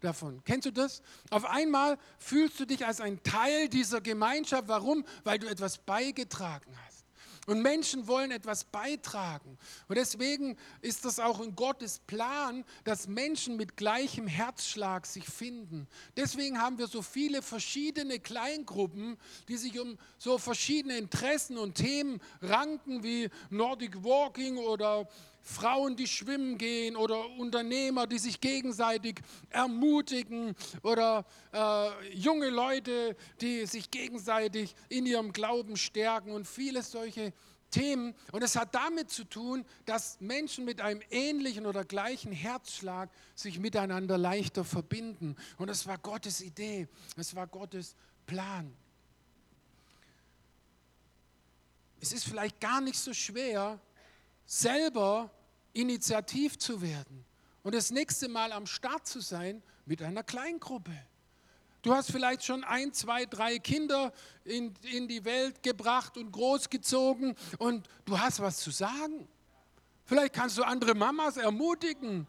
davon. 0.00 0.42
Kennst 0.44 0.66
du 0.66 0.70
das? 0.70 1.02
Auf 1.30 1.46
einmal 1.46 1.98
fühlst 2.18 2.60
du 2.60 2.66
dich 2.66 2.86
als 2.86 3.00
ein 3.00 3.22
Teil 3.22 3.68
dieser 3.68 4.00
Gemeinschaft. 4.00 4.68
Warum? 4.68 5.04
Weil 5.24 5.38
du 5.38 5.48
etwas 5.48 5.78
beigetragen 5.78 6.76
hast. 6.86 6.93
Und 7.46 7.62
Menschen 7.62 8.06
wollen 8.06 8.30
etwas 8.30 8.64
beitragen. 8.64 9.58
Und 9.88 9.96
deswegen 9.96 10.56
ist 10.80 11.04
das 11.04 11.18
auch 11.18 11.40
in 11.40 11.54
Gottes 11.54 11.98
Plan, 11.98 12.64
dass 12.84 13.06
Menschen 13.06 13.56
mit 13.56 13.76
gleichem 13.76 14.26
Herzschlag 14.26 15.06
sich 15.06 15.24
finden. 15.24 15.86
Deswegen 16.16 16.60
haben 16.60 16.78
wir 16.78 16.86
so 16.86 17.02
viele 17.02 17.42
verschiedene 17.42 18.18
Kleingruppen, 18.18 19.16
die 19.48 19.56
sich 19.56 19.78
um 19.78 19.98
so 20.18 20.38
verschiedene 20.38 20.96
Interessen 20.96 21.58
und 21.58 21.74
Themen 21.74 22.20
ranken, 22.40 23.02
wie 23.02 23.30
Nordic 23.50 24.02
Walking 24.02 24.56
oder 24.56 25.08
Frauen, 25.44 25.94
die 25.94 26.06
schwimmen 26.06 26.56
gehen 26.56 26.96
oder 26.96 27.28
Unternehmer, 27.38 28.06
die 28.06 28.18
sich 28.18 28.40
gegenseitig 28.40 29.20
ermutigen 29.50 30.56
oder 30.82 31.26
äh, 31.52 32.14
junge 32.14 32.48
Leute, 32.48 33.14
die 33.42 33.66
sich 33.66 33.90
gegenseitig 33.90 34.74
in 34.88 35.04
ihrem 35.04 35.32
Glauben 35.32 35.76
stärken 35.76 36.32
und 36.32 36.48
viele 36.48 36.82
solche 36.82 37.34
Themen. 37.70 38.14
Und 38.32 38.42
es 38.42 38.56
hat 38.56 38.74
damit 38.74 39.10
zu 39.10 39.24
tun, 39.24 39.66
dass 39.84 40.18
Menschen 40.20 40.64
mit 40.64 40.80
einem 40.80 41.02
ähnlichen 41.10 41.66
oder 41.66 41.84
gleichen 41.84 42.32
Herzschlag 42.32 43.10
sich 43.34 43.58
miteinander 43.58 44.16
leichter 44.16 44.64
verbinden. 44.64 45.36
Und 45.58 45.68
es 45.68 45.86
war 45.86 45.98
Gottes 45.98 46.40
Idee, 46.40 46.88
es 47.16 47.34
war 47.34 47.46
Gottes 47.46 47.96
Plan. 48.26 48.74
Es 52.00 52.12
ist 52.12 52.24
vielleicht 52.24 52.60
gar 52.60 52.80
nicht 52.80 52.98
so 52.98 53.12
schwer, 53.12 53.80
selber 54.46 55.30
initiativ 55.72 56.58
zu 56.58 56.82
werden 56.82 57.24
und 57.62 57.74
das 57.74 57.90
nächste 57.90 58.28
Mal 58.28 58.52
am 58.52 58.66
Start 58.66 59.06
zu 59.06 59.20
sein 59.20 59.62
mit 59.86 60.02
einer 60.02 60.22
Kleingruppe. 60.22 60.92
Du 61.82 61.94
hast 61.94 62.10
vielleicht 62.10 62.44
schon 62.44 62.64
ein, 62.64 62.94
zwei, 62.94 63.26
drei 63.26 63.58
Kinder 63.58 64.12
in, 64.44 64.72
in 64.90 65.06
die 65.06 65.24
Welt 65.24 65.62
gebracht 65.62 66.16
und 66.16 66.32
großgezogen 66.32 67.34
und 67.58 67.86
du 68.06 68.18
hast 68.18 68.40
was 68.40 68.58
zu 68.58 68.70
sagen. 68.70 69.28
Vielleicht 70.06 70.32
kannst 70.32 70.56
du 70.56 70.62
andere 70.62 70.94
Mamas 70.94 71.36
ermutigen. 71.36 72.26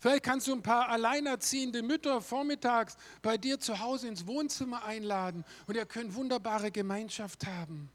Vielleicht 0.00 0.22
kannst 0.22 0.46
du 0.46 0.52
ein 0.52 0.62
paar 0.62 0.88
alleinerziehende 0.88 1.82
Mütter 1.82 2.22
vormittags 2.22 2.96
bei 3.20 3.36
dir 3.36 3.60
zu 3.60 3.78
Hause 3.80 4.08
ins 4.08 4.26
Wohnzimmer 4.26 4.84
einladen 4.84 5.44
und 5.66 5.76
ihr 5.76 5.86
könnt 5.86 6.14
wunderbare 6.14 6.70
Gemeinschaft 6.70 7.46
haben. 7.46 7.90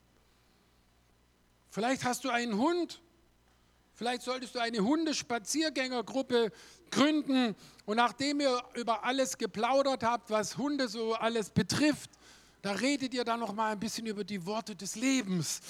Vielleicht 1.71 2.03
hast 2.03 2.23
du 2.23 2.29
einen 2.29 2.57
Hund. 2.57 3.01
Vielleicht 3.95 4.23
solltest 4.23 4.55
du 4.55 4.59
eine 4.59 4.79
Hundespaziergängergruppe 4.79 6.51
gründen 6.91 7.55
und 7.85 7.95
nachdem 7.95 8.41
ihr 8.41 8.61
über 8.73 9.05
alles 9.05 9.37
geplaudert 9.37 10.03
habt, 10.03 10.29
was 10.29 10.57
Hunde 10.57 10.89
so 10.89 11.13
alles 11.13 11.49
betrifft, 11.49 12.09
da 12.61 12.71
redet 12.71 13.13
ihr 13.13 13.23
dann 13.23 13.39
noch 13.39 13.53
mal 13.53 13.71
ein 13.71 13.79
bisschen 13.79 14.05
über 14.07 14.23
die 14.23 14.45
Worte 14.45 14.75
des 14.75 14.95
Lebens 14.95 15.61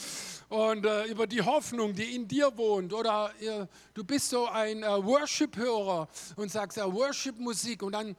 und 0.50 0.86
äh, 0.86 1.04
über 1.06 1.28
die 1.28 1.42
Hoffnung, 1.42 1.94
die 1.94 2.16
in 2.16 2.28
dir 2.28 2.58
wohnt. 2.58 2.94
Oder 2.94 3.32
ihr, 3.42 3.68
du 3.94 4.04
bist 4.04 4.30
so 4.30 4.48
ein 4.48 4.82
äh, 4.82 4.88
Worship-Hörer 4.88 6.08
und 6.38 6.52
sagst 6.52 6.78
ja 6.78 6.92
Worship-Musik 6.92 7.84
und 7.84 7.92
dann 7.92 8.16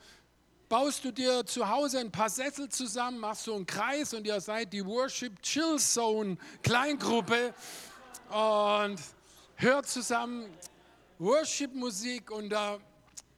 baust 0.68 1.04
du 1.04 1.10
dir 1.10 1.46
zu 1.46 1.68
Hause 1.68 2.00
ein 2.00 2.12
paar 2.12 2.28
Sessel 2.28 2.68
zusammen, 2.68 3.18
machst 3.18 3.44
so 3.44 3.54
einen 3.54 3.66
Kreis 3.66 4.12
und 4.12 4.26
ihr 4.26 4.40
seid 4.40 4.72
die 4.72 4.84
Worship 4.84 5.40
Chill 5.42 5.78
Zone 5.78 6.36
Kleingruppe 6.62 7.54
und 8.28 9.00
hört 9.56 9.86
zusammen 9.86 10.46
Worship-Musik 11.18 12.30
und, 12.30 12.52
äh, 12.52 12.78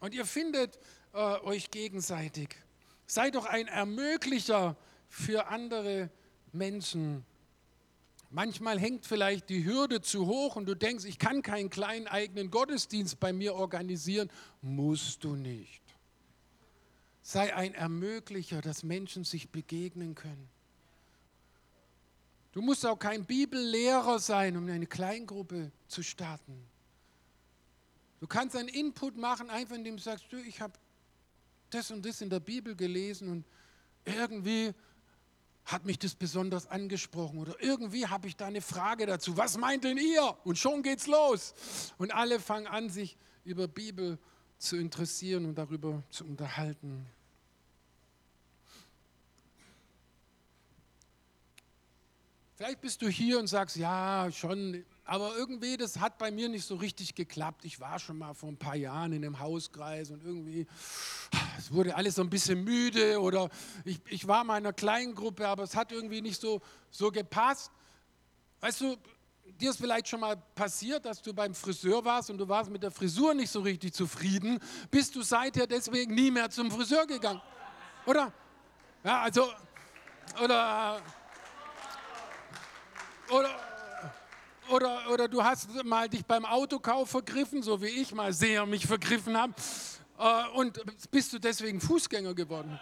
und 0.00 0.14
ihr 0.14 0.24
findet 0.24 0.78
äh, 1.12 1.18
euch 1.18 1.70
gegenseitig. 1.70 2.56
Seid 3.06 3.34
doch 3.34 3.46
ein 3.46 3.68
Ermöglicher 3.68 4.76
für 5.08 5.48
andere 5.48 6.10
Menschen. 6.52 7.24
Manchmal 8.30 8.78
hängt 8.78 9.06
vielleicht 9.06 9.48
die 9.48 9.64
Hürde 9.64 10.02
zu 10.02 10.26
hoch 10.26 10.56
und 10.56 10.66
du 10.66 10.74
denkst, 10.74 11.04
ich 11.06 11.18
kann 11.18 11.40
keinen 11.40 11.70
kleinen 11.70 12.06
eigenen 12.06 12.50
Gottesdienst 12.50 13.18
bei 13.18 13.32
mir 13.32 13.54
organisieren. 13.54 14.28
Musst 14.60 15.24
du 15.24 15.34
nicht. 15.34 15.82
Sei 17.22 17.54
ein 17.54 17.74
Ermöglicher, 17.74 18.60
dass 18.60 18.82
Menschen 18.82 19.24
sich 19.24 19.50
begegnen 19.50 20.14
können. 20.14 20.50
Du 22.58 22.62
musst 22.62 22.84
auch 22.84 22.98
kein 22.98 23.24
Bibellehrer 23.24 24.18
sein, 24.18 24.56
um 24.56 24.68
eine 24.68 24.88
Kleingruppe 24.88 25.70
zu 25.86 26.02
starten. 26.02 26.66
Du 28.18 28.26
kannst 28.26 28.56
einen 28.56 28.68
Input 28.68 29.16
machen, 29.16 29.48
einfach 29.48 29.76
indem 29.76 29.96
du 29.96 30.02
sagst, 30.02 30.24
du, 30.32 30.38
ich 30.38 30.60
habe 30.60 30.72
das 31.70 31.92
und 31.92 32.04
das 32.04 32.20
in 32.20 32.30
der 32.30 32.40
Bibel 32.40 32.74
gelesen 32.74 33.28
und 33.28 33.44
irgendwie 34.04 34.74
hat 35.66 35.84
mich 35.84 36.00
das 36.00 36.16
besonders 36.16 36.66
angesprochen 36.66 37.38
oder 37.38 37.54
irgendwie 37.62 38.08
habe 38.08 38.26
ich 38.26 38.34
da 38.34 38.46
eine 38.46 38.60
Frage 38.60 39.06
dazu. 39.06 39.36
Was 39.36 39.56
meint 39.56 39.84
denn 39.84 39.96
ihr? 39.96 40.36
Und 40.42 40.58
schon 40.58 40.82
geht's 40.82 41.06
los. 41.06 41.54
Und 41.96 42.12
alle 42.12 42.40
fangen 42.40 42.66
an, 42.66 42.90
sich 42.90 43.16
über 43.44 43.68
Bibel 43.68 44.18
zu 44.58 44.76
interessieren 44.76 45.44
und 45.44 45.54
darüber 45.54 46.02
zu 46.10 46.24
unterhalten. 46.24 47.06
Vielleicht 52.58 52.80
bist 52.80 53.02
du 53.02 53.08
hier 53.08 53.38
und 53.38 53.46
sagst, 53.46 53.76
ja, 53.76 54.28
schon, 54.32 54.84
aber 55.04 55.36
irgendwie, 55.36 55.76
das 55.76 56.00
hat 56.00 56.18
bei 56.18 56.32
mir 56.32 56.48
nicht 56.48 56.66
so 56.66 56.74
richtig 56.74 57.14
geklappt. 57.14 57.64
Ich 57.64 57.78
war 57.78 58.00
schon 58.00 58.18
mal 58.18 58.34
vor 58.34 58.48
ein 58.48 58.56
paar 58.56 58.74
Jahren 58.74 59.12
in 59.12 59.24
einem 59.24 59.38
Hauskreis 59.38 60.10
und 60.10 60.24
irgendwie, 60.24 60.66
es 61.56 61.72
wurde 61.72 61.94
alles 61.94 62.16
so 62.16 62.22
ein 62.22 62.28
bisschen 62.28 62.64
müde 62.64 63.20
oder 63.20 63.48
ich, 63.84 64.00
ich 64.08 64.26
war 64.26 64.42
mal 64.42 64.58
in 64.58 64.66
einer 64.66 64.72
kleinen 64.72 65.14
Gruppe, 65.14 65.46
aber 65.46 65.62
es 65.62 65.76
hat 65.76 65.92
irgendwie 65.92 66.20
nicht 66.20 66.40
so, 66.40 66.60
so 66.90 67.12
gepasst. 67.12 67.70
Weißt 68.60 68.80
du, 68.80 68.96
dir 69.60 69.70
ist 69.70 69.76
vielleicht 69.76 70.08
schon 70.08 70.18
mal 70.18 70.36
passiert, 70.56 71.04
dass 71.04 71.22
du 71.22 71.32
beim 71.32 71.54
Friseur 71.54 72.04
warst 72.04 72.28
und 72.28 72.38
du 72.38 72.48
warst 72.48 72.72
mit 72.72 72.82
der 72.82 72.90
Frisur 72.90 73.34
nicht 73.34 73.52
so 73.52 73.60
richtig 73.60 73.94
zufrieden, 73.94 74.58
bist 74.90 75.14
du 75.14 75.22
seither 75.22 75.68
deswegen 75.68 76.12
nie 76.12 76.32
mehr 76.32 76.50
zum 76.50 76.72
Friseur 76.72 77.06
gegangen. 77.06 77.40
Oder? 78.04 78.32
Ja, 79.04 79.20
also, 79.20 79.48
oder 80.42 81.00
oder, 83.30 83.50
oder, 84.70 85.10
oder 85.10 85.28
du 85.28 85.42
hast 85.42 85.68
mal 85.84 86.08
dich 86.08 86.24
beim 86.24 86.44
Autokauf 86.44 87.10
vergriffen, 87.10 87.62
so 87.62 87.80
wie 87.82 87.86
ich 87.86 88.12
mal 88.12 88.32
sehr 88.32 88.66
mich 88.66 88.86
vergriffen 88.86 89.36
habe. 89.36 89.54
Äh, 90.18 90.48
und 90.54 90.80
bist 91.10 91.32
du 91.32 91.38
deswegen 91.38 91.80
Fußgänger 91.80 92.34
geworden? 92.34 92.78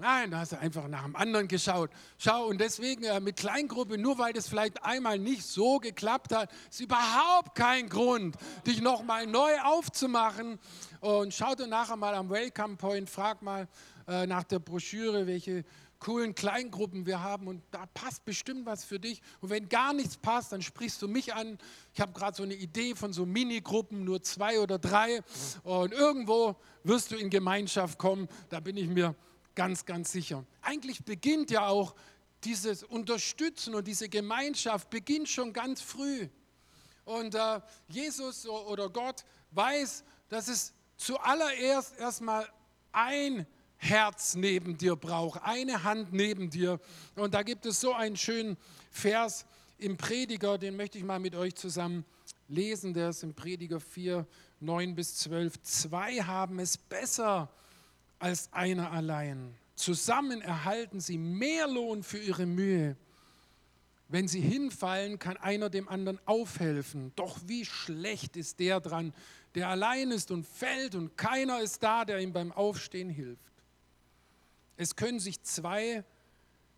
Nein, 0.00 0.32
da 0.32 0.38
hast 0.38 0.50
du 0.50 0.58
einfach 0.58 0.88
nach 0.88 1.04
dem 1.04 1.14
anderen 1.14 1.46
geschaut. 1.46 1.88
Schau, 2.18 2.46
und 2.46 2.60
deswegen 2.60 3.04
äh, 3.04 3.20
mit 3.20 3.36
Kleingruppe, 3.36 3.96
nur 3.96 4.18
weil 4.18 4.32
das 4.32 4.48
vielleicht 4.48 4.82
einmal 4.82 5.18
nicht 5.18 5.44
so 5.44 5.78
geklappt 5.78 6.34
hat, 6.34 6.50
ist 6.68 6.80
überhaupt 6.80 7.54
kein 7.54 7.88
Grund, 7.88 8.36
dich 8.66 8.80
nochmal 8.80 9.26
neu 9.26 9.52
aufzumachen. 9.62 10.58
Und 11.00 11.32
schau 11.32 11.54
dir 11.54 11.68
nachher 11.68 11.96
mal 11.96 12.14
am 12.14 12.28
Welcome 12.28 12.76
Point, 12.76 13.08
frag 13.08 13.40
mal 13.42 13.68
äh, 14.08 14.26
nach 14.26 14.42
der 14.42 14.58
Broschüre, 14.58 15.26
welche 15.26 15.64
coolen 16.04 16.34
Kleingruppen 16.34 17.06
wir 17.06 17.22
haben 17.22 17.48
und 17.48 17.62
da 17.70 17.86
passt 17.94 18.26
bestimmt 18.26 18.66
was 18.66 18.84
für 18.84 19.00
dich. 19.00 19.22
Und 19.40 19.48
wenn 19.48 19.70
gar 19.70 19.94
nichts 19.94 20.18
passt, 20.18 20.52
dann 20.52 20.60
sprichst 20.60 21.00
du 21.00 21.08
mich 21.08 21.32
an. 21.32 21.56
Ich 21.94 22.00
habe 22.02 22.12
gerade 22.12 22.36
so 22.36 22.42
eine 22.42 22.52
Idee 22.52 22.94
von 22.94 23.14
so 23.14 23.24
Minigruppen, 23.24 24.04
nur 24.04 24.22
zwei 24.22 24.60
oder 24.60 24.78
drei. 24.78 25.22
Und 25.62 25.92
irgendwo 25.92 26.56
wirst 26.82 27.10
du 27.10 27.16
in 27.16 27.30
Gemeinschaft 27.30 27.98
kommen, 27.98 28.28
da 28.50 28.60
bin 28.60 28.76
ich 28.76 28.86
mir 28.86 29.14
ganz, 29.54 29.86
ganz 29.86 30.12
sicher. 30.12 30.44
Eigentlich 30.60 31.02
beginnt 31.06 31.50
ja 31.50 31.68
auch 31.68 31.94
dieses 32.44 32.82
Unterstützen 32.82 33.74
und 33.74 33.88
diese 33.88 34.10
Gemeinschaft 34.10 34.90
beginnt 34.90 35.30
schon 35.30 35.54
ganz 35.54 35.80
früh. 35.80 36.28
Und 37.06 37.34
äh, 37.34 37.60
Jesus 37.88 38.46
oder 38.46 38.90
Gott 38.90 39.24
weiß, 39.52 40.04
dass 40.28 40.48
es 40.48 40.74
zuallererst 40.98 41.96
erstmal 41.98 42.46
ein 42.92 43.46
Herz 43.76 44.34
neben 44.34 44.78
dir 44.78 44.96
braucht, 44.96 45.42
eine 45.42 45.84
Hand 45.84 46.12
neben 46.12 46.50
dir. 46.50 46.80
Und 47.16 47.34
da 47.34 47.42
gibt 47.42 47.66
es 47.66 47.80
so 47.80 47.92
einen 47.92 48.16
schönen 48.16 48.56
Vers 48.90 49.44
im 49.78 49.96
Prediger, 49.96 50.58
den 50.58 50.76
möchte 50.76 50.98
ich 50.98 51.04
mal 51.04 51.20
mit 51.20 51.34
euch 51.34 51.54
zusammen 51.54 52.04
lesen. 52.48 52.94
Der 52.94 53.10
ist 53.10 53.22
im 53.22 53.34
Prediger 53.34 53.80
4, 53.80 54.26
9 54.60 54.94
bis 54.94 55.16
12. 55.16 55.60
Zwei 55.62 56.16
haben 56.18 56.58
es 56.58 56.76
besser 56.76 57.50
als 58.18 58.52
einer 58.52 58.90
allein. 58.92 59.54
Zusammen 59.74 60.40
erhalten 60.40 61.00
sie 61.00 61.18
mehr 61.18 61.68
Lohn 61.68 62.02
für 62.02 62.18
ihre 62.18 62.46
Mühe. 62.46 62.96
Wenn 64.08 64.28
sie 64.28 64.40
hinfallen, 64.40 65.18
kann 65.18 65.36
einer 65.36 65.70
dem 65.70 65.88
anderen 65.88 66.20
aufhelfen. 66.26 67.12
Doch 67.16 67.38
wie 67.46 67.64
schlecht 67.64 68.36
ist 68.36 68.60
der 68.60 68.80
dran, 68.80 69.12
der 69.54 69.68
allein 69.68 70.10
ist 70.10 70.30
und 70.30 70.46
fällt 70.46 70.94
und 70.94 71.16
keiner 71.16 71.60
ist 71.60 71.82
da, 71.82 72.04
der 72.04 72.20
ihm 72.20 72.32
beim 72.32 72.52
Aufstehen 72.52 73.10
hilft. 73.10 73.42
Es 74.76 74.96
können 74.96 75.20
sich 75.20 75.42
zwei, 75.42 76.04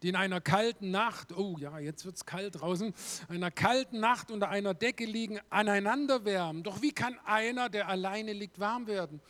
die 0.03 0.09
in 0.09 0.17
einer 0.17 0.41
kalten 0.41 0.91
Nacht, 0.91 1.33
oh 1.33 1.57
ja, 1.59 1.79
jetzt 1.79 2.05
wird 2.05 2.17
es 2.17 2.27
kalt 2.27 2.61
draußen, 2.61 2.95
einer 3.29 3.51
kalten 3.51 4.01
Nacht 4.01 4.31
unter 4.31 4.49
einer 4.49 4.75
Decke 4.75 5.05
liegen, 5.05 5.41
aneinander 5.51 6.25
wärmen. 6.25 6.63
Doch 6.63 6.83
wie 6.83 6.93
kann 6.93 7.19
einer, 7.25 7.69
der 7.69 7.89
alleine 7.89 8.33
liegt, 8.33 8.59
warm 8.59 8.87
werden? 8.87 9.21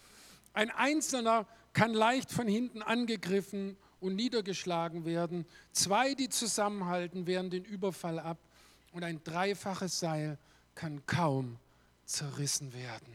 Ein 0.53 0.71
Einzelner 0.71 1.47
kann 1.73 1.93
leicht 1.93 2.33
von 2.33 2.49
hinten 2.49 2.83
angegriffen 2.83 3.77
und 4.01 4.17
niedergeschlagen 4.17 5.05
werden. 5.05 5.47
Zwei, 5.73 6.15
die 6.15 6.29
zusammenhalten, 6.29 7.27
wehren 7.27 7.51
den 7.51 7.65
Überfall 7.65 8.19
ab. 8.19 8.39
Und 8.93 9.05
ein 9.05 9.23
dreifaches 9.23 10.01
Seil 10.01 10.39
kann 10.75 11.05
kaum 11.07 11.59
zerrissen 12.07 12.73
werden. 12.73 13.15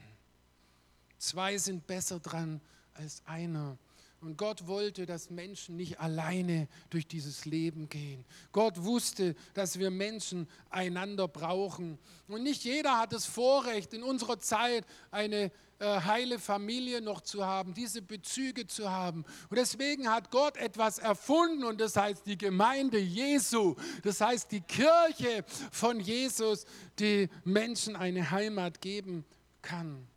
Zwei 1.17 1.57
sind 1.57 1.87
besser 1.87 2.19
dran 2.19 2.61
als 2.93 3.23
einer. 3.25 3.77
Und 4.21 4.38
Gott 4.38 4.67
wollte, 4.67 5.07
dass 5.07 5.31
Menschen 5.31 5.75
nicht 5.75 5.99
alleine 5.99 6.67
durch 6.91 7.07
dieses 7.07 7.45
Leben 7.45 7.89
gehen. 7.89 8.23
Gott 8.51 8.84
wusste, 8.84 9.36
dass 9.55 9.79
wir 9.79 9.89
Menschen 9.89 10.47
einander 10.69 11.27
brauchen. 11.27 11.97
Und 12.27 12.43
nicht 12.43 12.63
jeder 12.63 12.99
hat 12.99 13.13
das 13.13 13.25
Vorrecht, 13.25 13.95
in 13.95 14.03
unserer 14.03 14.38
Zeit 14.38 14.86
eine 15.10 15.51
äh, 15.79 16.01
heile 16.01 16.38
Familie 16.38 17.01
noch 17.01 17.21
zu 17.21 17.43
haben, 17.43 17.73
diese 17.73 18.03
Bezüge 18.03 18.67
zu 18.67 18.91
haben. 18.91 19.25
Und 19.49 19.57
deswegen 19.57 20.07
hat 20.07 20.29
Gott 20.29 20.55
etwas 20.57 20.99
erfunden 20.99 21.63
und 21.63 21.81
das 21.81 21.97
heißt 21.97 22.27
die 22.27 22.38
Gemeinde 22.38 22.99
Jesu. 22.99 23.73
Das 24.03 24.21
heißt 24.21 24.51
die 24.51 24.62
Kirche 24.62 25.43
von 25.71 25.99
Jesus, 25.99 26.65
die 26.99 27.27
Menschen 27.43 27.95
eine 27.95 28.29
Heimat 28.29 28.81
geben 28.81 29.25
kann. 29.63 30.07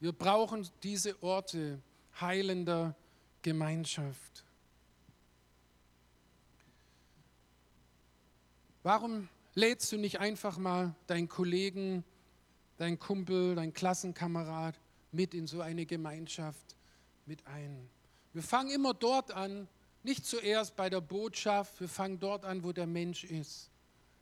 Wir 0.00 0.10
brauchen 0.10 0.68
diese 0.82 1.22
Orte 1.22 1.80
heilender 2.20 2.94
Gemeinschaft. 3.42 4.44
Warum 8.82 9.28
lädst 9.54 9.92
du 9.92 9.98
nicht 9.98 10.20
einfach 10.20 10.56
mal 10.56 10.94
deinen 11.06 11.28
Kollegen, 11.28 12.04
deinen 12.76 12.98
Kumpel, 12.98 13.54
deinen 13.54 13.74
Klassenkamerad 13.74 14.78
mit 15.12 15.34
in 15.34 15.46
so 15.46 15.60
eine 15.60 15.84
Gemeinschaft 15.84 16.76
mit 17.26 17.46
ein? 17.46 17.88
Wir 18.32 18.42
fangen 18.42 18.70
immer 18.70 18.94
dort 18.94 19.32
an, 19.32 19.68
nicht 20.02 20.24
zuerst 20.24 20.76
bei 20.76 20.88
der 20.88 21.00
Botschaft, 21.00 21.80
wir 21.80 21.88
fangen 21.88 22.18
dort 22.20 22.44
an, 22.44 22.62
wo 22.62 22.72
der 22.72 22.86
Mensch 22.86 23.24
ist. 23.24 23.70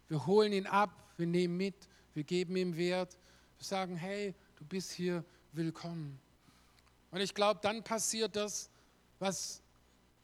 Wir 0.08 0.26
holen 0.26 0.52
ihn 0.52 0.66
ab, 0.66 0.90
wir 1.16 1.26
nehmen 1.26 1.56
mit, 1.56 1.88
wir 2.14 2.24
geben 2.24 2.56
ihm 2.56 2.76
Wert, 2.76 3.16
wir 3.58 3.64
sagen, 3.64 3.96
hey, 3.96 4.34
du 4.56 4.64
bist 4.64 4.92
hier 4.92 5.24
willkommen. 5.52 6.18
Und 7.10 7.20
ich 7.20 7.34
glaube, 7.34 7.60
dann 7.62 7.82
passiert 7.82 8.36
das, 8.36 8.70
was 9.18 9.62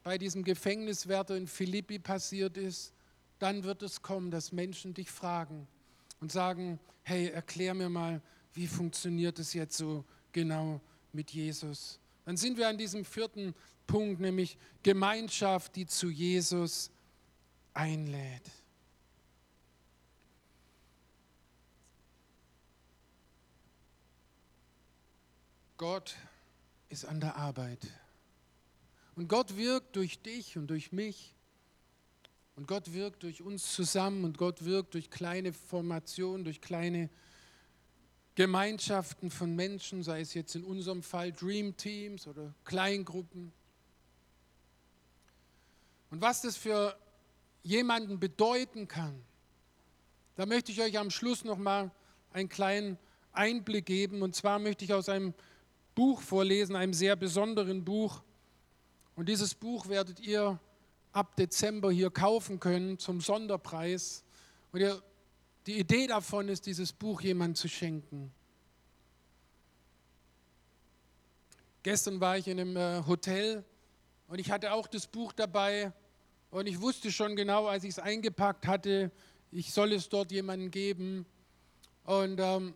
bei 0.03 0.19
diesem 0.19 0.45
Gefängniswärter 0.45 1.37
in 1.37 1.47
Philippi 1.47 1.99
passiert 1.99 2.57
ist. 2.57 2.93
Dann 3.39 3.65
wird 3.65 3.83
es 3.83 4.03
kommen, 4.03 4.31
dass 4.31 4.53
Menschen 4.53 4.95
dich 4.95 5.11
fragen 5.11 5.67
und 6.21 6.33
sagen, 6.33 6.79
hey, 7.03 7.29
erklär 7.29 7.75
mir 7.75 7.89
mal, 7.89 8.21
wie 8.55 8.67
funktioniert 8.67 9.39
es 9.39 9.55
jetzt 9.55 9.77
so 9.77 10.05
genau 10.33 10.81
mit 11.13 11.31
Jesus? 11.31 11.99
Dann 12.25 12.37
sind 12.37 12.57
wir 12.57 12.69
an 12.69 12.79
diesem 12.79 13.05
vierten 13.05 13.55
Punkt, 13.87 14.21
nämlich 14.21 14.57
Gemeinschaft, 14.83 15.75
die 15.77 15.87
zu 15.87 16.09
Jesus 16.09 16.91
einlädt. 17.75 18.43
Gott 25.77 26.15
ist 26.93 27.07
an 27.07 27.21
der 27.21 27.37
Arbeit. 27.37 27.81
Und 29.17 29.27
Gott 29.29 29.57
wirkt 29.57 29.97
durch 29.97 30.21
dich 30.21 30.59
und 30.59 30.67
durch 30.69 30.93
mich. 30.93 31.35
Und 32.55 32.69
Gott 32.69 32.93
wirkt 32.93 33.23
durch 33.23 33.41
uns 33.41 33.73
zusammen 33.73 34.25
und 34.25 34.37
Gott 34.37 34.65
wirkt 34.65 34.93
durch 34.93 35.11
kleine 35.11 35.55
Formationen, 35.55 36.45
durch 36.45 36.61
kleine 36.61 37.09
Gemeinschaften 38.35 39.31
von 39.31 39.57
Menschen, 39.57 40.03
sei 40.03 40.21
es 40.21 40.35
jetzt 40.35 40.55
in 40.55 40.65
unserem 40.65 41.03
Fall 41.03 41.33
Dream 41.33 41.77
Teams 41.79 42.27
oder 42.27 42.55
Kleingruppen. 42.65 43.53
Und 46.11 46.21
was 46.21 46.43
das 46.43 46.59
für 46.59 46.95
jemanden 47.63 48.21
bedeuten 48.21 48.87
kann, 48.87 49.19
da 50.35 50.45
möchte 50.45 50.73
ich 50.73 50.83
euch 50.83 50.99
am 50.99 51.11
Schluss 51.11 51.43
noch 51.45 51.59
mal 51.59 51.91
einen 52.33 52.51
kleinen 52.51 52.99
Einblick 53.33 53.87
geben. 53.87 54.21
Und 54.21 54.37
zwar 54.37 54.59
möchte 54.59 54.85
ich 54.85 54.93
aus 54.93 55.09
einem 55.09 55.33
Buch 55.95 56.21
vorlesen, 56.21 56.77
einem 56.77 56.95
sehr 56.95 57.17
besonderen 57.17 57.85
Buch. 57.85 58.23
Und 59.15 59.29
dieses 59.29 59.55
Buch 59.55 59.89
werdet 59.89 60.21
ihr 60.21 60.59
ab 61.13 61.37
Dezember 61.37 61.93
hier 61.93 62.11
kaufen 62.11 62.59
können 62.61 62.99
zum 62.99 63.21
Sonderpreis. 63.21 64.25
Und 64.73 64.81
ihr, 64.81 65.03
die 65.67 65.79
Idee 65.79 66.07
davon 66.07 66.49
ist, 66.49 66.67
dieses 66.67 66.93
Buch 66.93 67.21
jemandem 67.21 67.57
zu 67.57 67.69
schenken. 67.69 68.33
Gestern 71.83 72.21
war 72.21 72.39
ich 72.39 72.47
in 72.49 72.61
einem 72.61 72.77
äh, 72.77 73.03
Hotel 73.07 73.65
und 74.29 74.39
ich 74.39 74.51
hatte 74.51 74.73
auch 74.73 74.87
das 74.87 75.07
Buch 75.07 75.33
dabei 75.33 75.93
und 76.51 76.67
ich 76.67 76.81
wusste 76.81 77.11
schon 77.11 77.35
genau, 77.35 77.67
als 77.67 77.83
ich 77.83 77.91
es 77.91 77.99
eingepackt 77.99 78.67
hatte, 78.67 79.11
ich 79.51 79.73
soll 79.73 79.93
es 79.93 80.09
dort 80.09 80.31
jemandem 80.31 80.71
geben. 80.71 81.27
Und 82.05 82.39
ähm, 82.41 82.75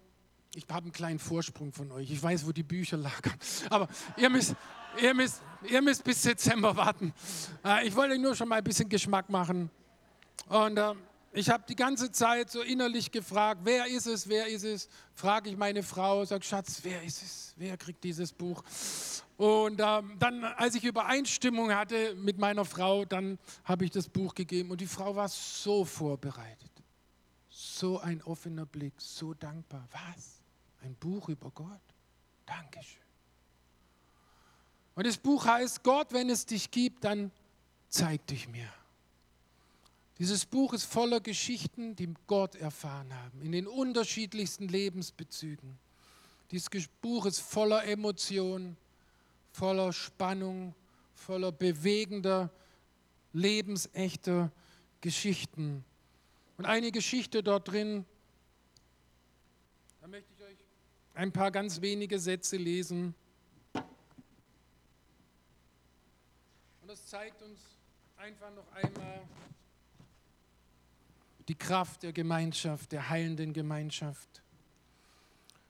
ich 0.54 0.64
habe 0.70 0.84
einen 0.84 0.92
kleinen 0.92 1.18
Vorsprung 1.18 1.72
von 1.72 1.92
euch. 1.92 2.10
Ich 2.10 2.22
weiß, 2.22 2.46
wo 2.46 2.52
die 2.52 2.62
Bücher 2.62 2.96
lagern. 2.96 3.38
Aber 3.70 3.88
ihr 4.16 4.30
müsst, 4.30 4.54
ihr 5.00 5.14
müsst, 5.14 5.42
ihr 5.68 5.82
müsst 5.82 6.04
bis 6.04 6.22
Dezember 6.22 6.76
warten. 6.76 7.12
Äh, 7.64 7.86
ich 7.86 7.94
wollte 7.94 8.18
nur 8.18 8.34
schon 8.34 8.48
mal 8.48 8.56
ein 8.56 8.64
bisschen 8.64 8.88
Geschmack 8.88 9.28
machen. 9.28 9.70
Und 10.48 10.78
äh, 10.78 10.94
ich 11.32 11.50
habe 11.50 11.64
die 11.68 11.76
ganze 11.76 12.10
Zeit 12.10 12.50
so 12.50 12.62
innerlich 12.62 13.10
gefragt, 13.10 13.60
wer 13.64 13.86
ist 13.86 14.06
es, 14.06 14.26
wer 14.26 14.46
ist 14.46 14.64
es? 14.64 14.88
Frage 15.12 15.50
ich 15.50 15.56
meine 15.56 15.82
Frau, 15.82 16.24
sage, 16.24 16.42
Schatz, 16.42 16.80
wer 16.82 17.02
ist 17.02 17.22
es? 17.22 17.54
Wer 17.56 17.76
kriegt 17.76 18.02
dieses 18.02 18.32
Buch? 18.32 18.62
Und 19.36 19.78
ähm, 19.84 20.16
dann, 20.18 20.44
als 20.44 20.74
ich 20.76 20.84
Übereinstimmung 20.84 21.74
hatte 21.74 22.14
mit 22.14 22.38
meiner 22.38 22.64
Frau, 22.64 23.04
dann 23.04 23.38
habe 23.64 23.84
ich 23.84 23.90
das 23.90 24.08
Buch 24.08 24.34
gegeben 24.34 24.70
und 24.70 24.80
die 24.80 24.86
Frau 24.86 25.14
war 25.14 25.28
so 25.28 25.84
vorbereitet. 25.84 26.70
So 27.50 28.00
ein 28.00 28.22
offener 28.22 28.64
Blick, 28.64 28.94
so 28.96 29.34
dankbar. 29.34 29.86
Was? 29.90 30.35
Ein 30.82 30.94
Buch 30.94 31.28
über 31.28 31.50
Gott? 31.50 31.80
Dankeschön. 32.44 33.02
Und 34.94 35.06
das 35.06 35.18
Buch 35.18 35.44
heißt, 35.44 35.82
Gott, 35.82 36.12
wenn 36.12 36.30
es 36.30 36.46
dich 36.46 36.70
gibt, 36.70 37.04
dann 37.04 37.30
zeig 37.88 38.26
dich 38.26 38.48
mir. 38.48 38.72
Dieses 40.18 40.46
Buch 40.46 40.72
ist 40.72 40.84
voller 40.84 41.20
Geschichten, 41.20 41.94
die 41.94 42.14
Gott 42.26 42.54
erfahren 42.54 43.12
haben, 43.14 43.42
in 43.42 43.52
den 43.52 43.66
unterschiedlichsten 43.66 44.68
Lebensbezügen. 44.68 45.78
Dieses 46.50 46.68
Buch 47.02 47.26
ist 47.26 47.40
voller 47.40 47.84
Emotionen, 47.84 48.78
voller 49.52 49.92
Spannung, 49.92 50.74
voller 51.14 51.52
bewegender, 51.52 52.50
lebensechter 53.34 54.50
Geschichten. 55.02 55.84
Und 56.56 56.64
eine 56.64 56.92
Geschichte 56.92 57.42
dort 57.42 57.68
drin, 57.68 58.06
da 60.00 60.08
möchte 60.08 60.32
ich 60.32 60.42
euch 60.42 60.56
ein 61.16 61.32
paar 61.32 61.50
ganz 61.50 61.80
wenige 61.80 62.18
Sätze 62.18 62.58
lesen. 62.58 63.14
Und 63.74 63.84
das 66.86 67.06
zeigt 67.06 67.42
uns 67.42 67.58
einfach 68.16 68.54
noch 68.54 68.70
einmal 68.72 69.22
die 71.48 71.54
Kraft 71.54 72.02
der 72.02 72.12
Gemeinschaft, 72.12 72.92
der 72.92 73.08
heilenden 73.08 73.54
Gemeinschaft. 73.54 74.42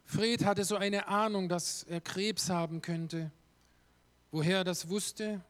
Fred 0.04 0.44
hatte 0.44 0.64
so 0.64 0.76
eine 0.76 1.06
Ahnung, 1.06 1.48
dass 1.48 1.84
er 1.84 2.00
Krebs 2.00 2.50
haben 2.50 2.82
könnte. 2.82 3.30
Woher 4.32 4.58
er 4.58 4.64
das 4.64 4.88
wusste? 4.88 5.44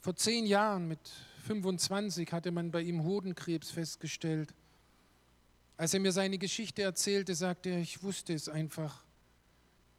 Vor 0.00 0.16
zehn 0.16 0.46
Jahren 0.46 0.88
mit 0.88 1.00
25 1.46 2.32
hatte 2.32 2.50
man 2.50 2.70
bei 2.70 2.80
ihm 2.80 3.04
Hodenkrebs 3.04 3.70
festgestellt. 3.70 4.54
Als 5.76 5.92
er 5.92 6.00
mir 6.00 6.12
seine 6.12 6.38
Geschichte 6.38 6.82
erzählte, 6.82 7.34
sagte 7.34 7.70
er, 7.70 7.78
ich 7.78 8.02
wusste 8.02 8.32
es 8.32 8.48
einfach. 8.48 9.04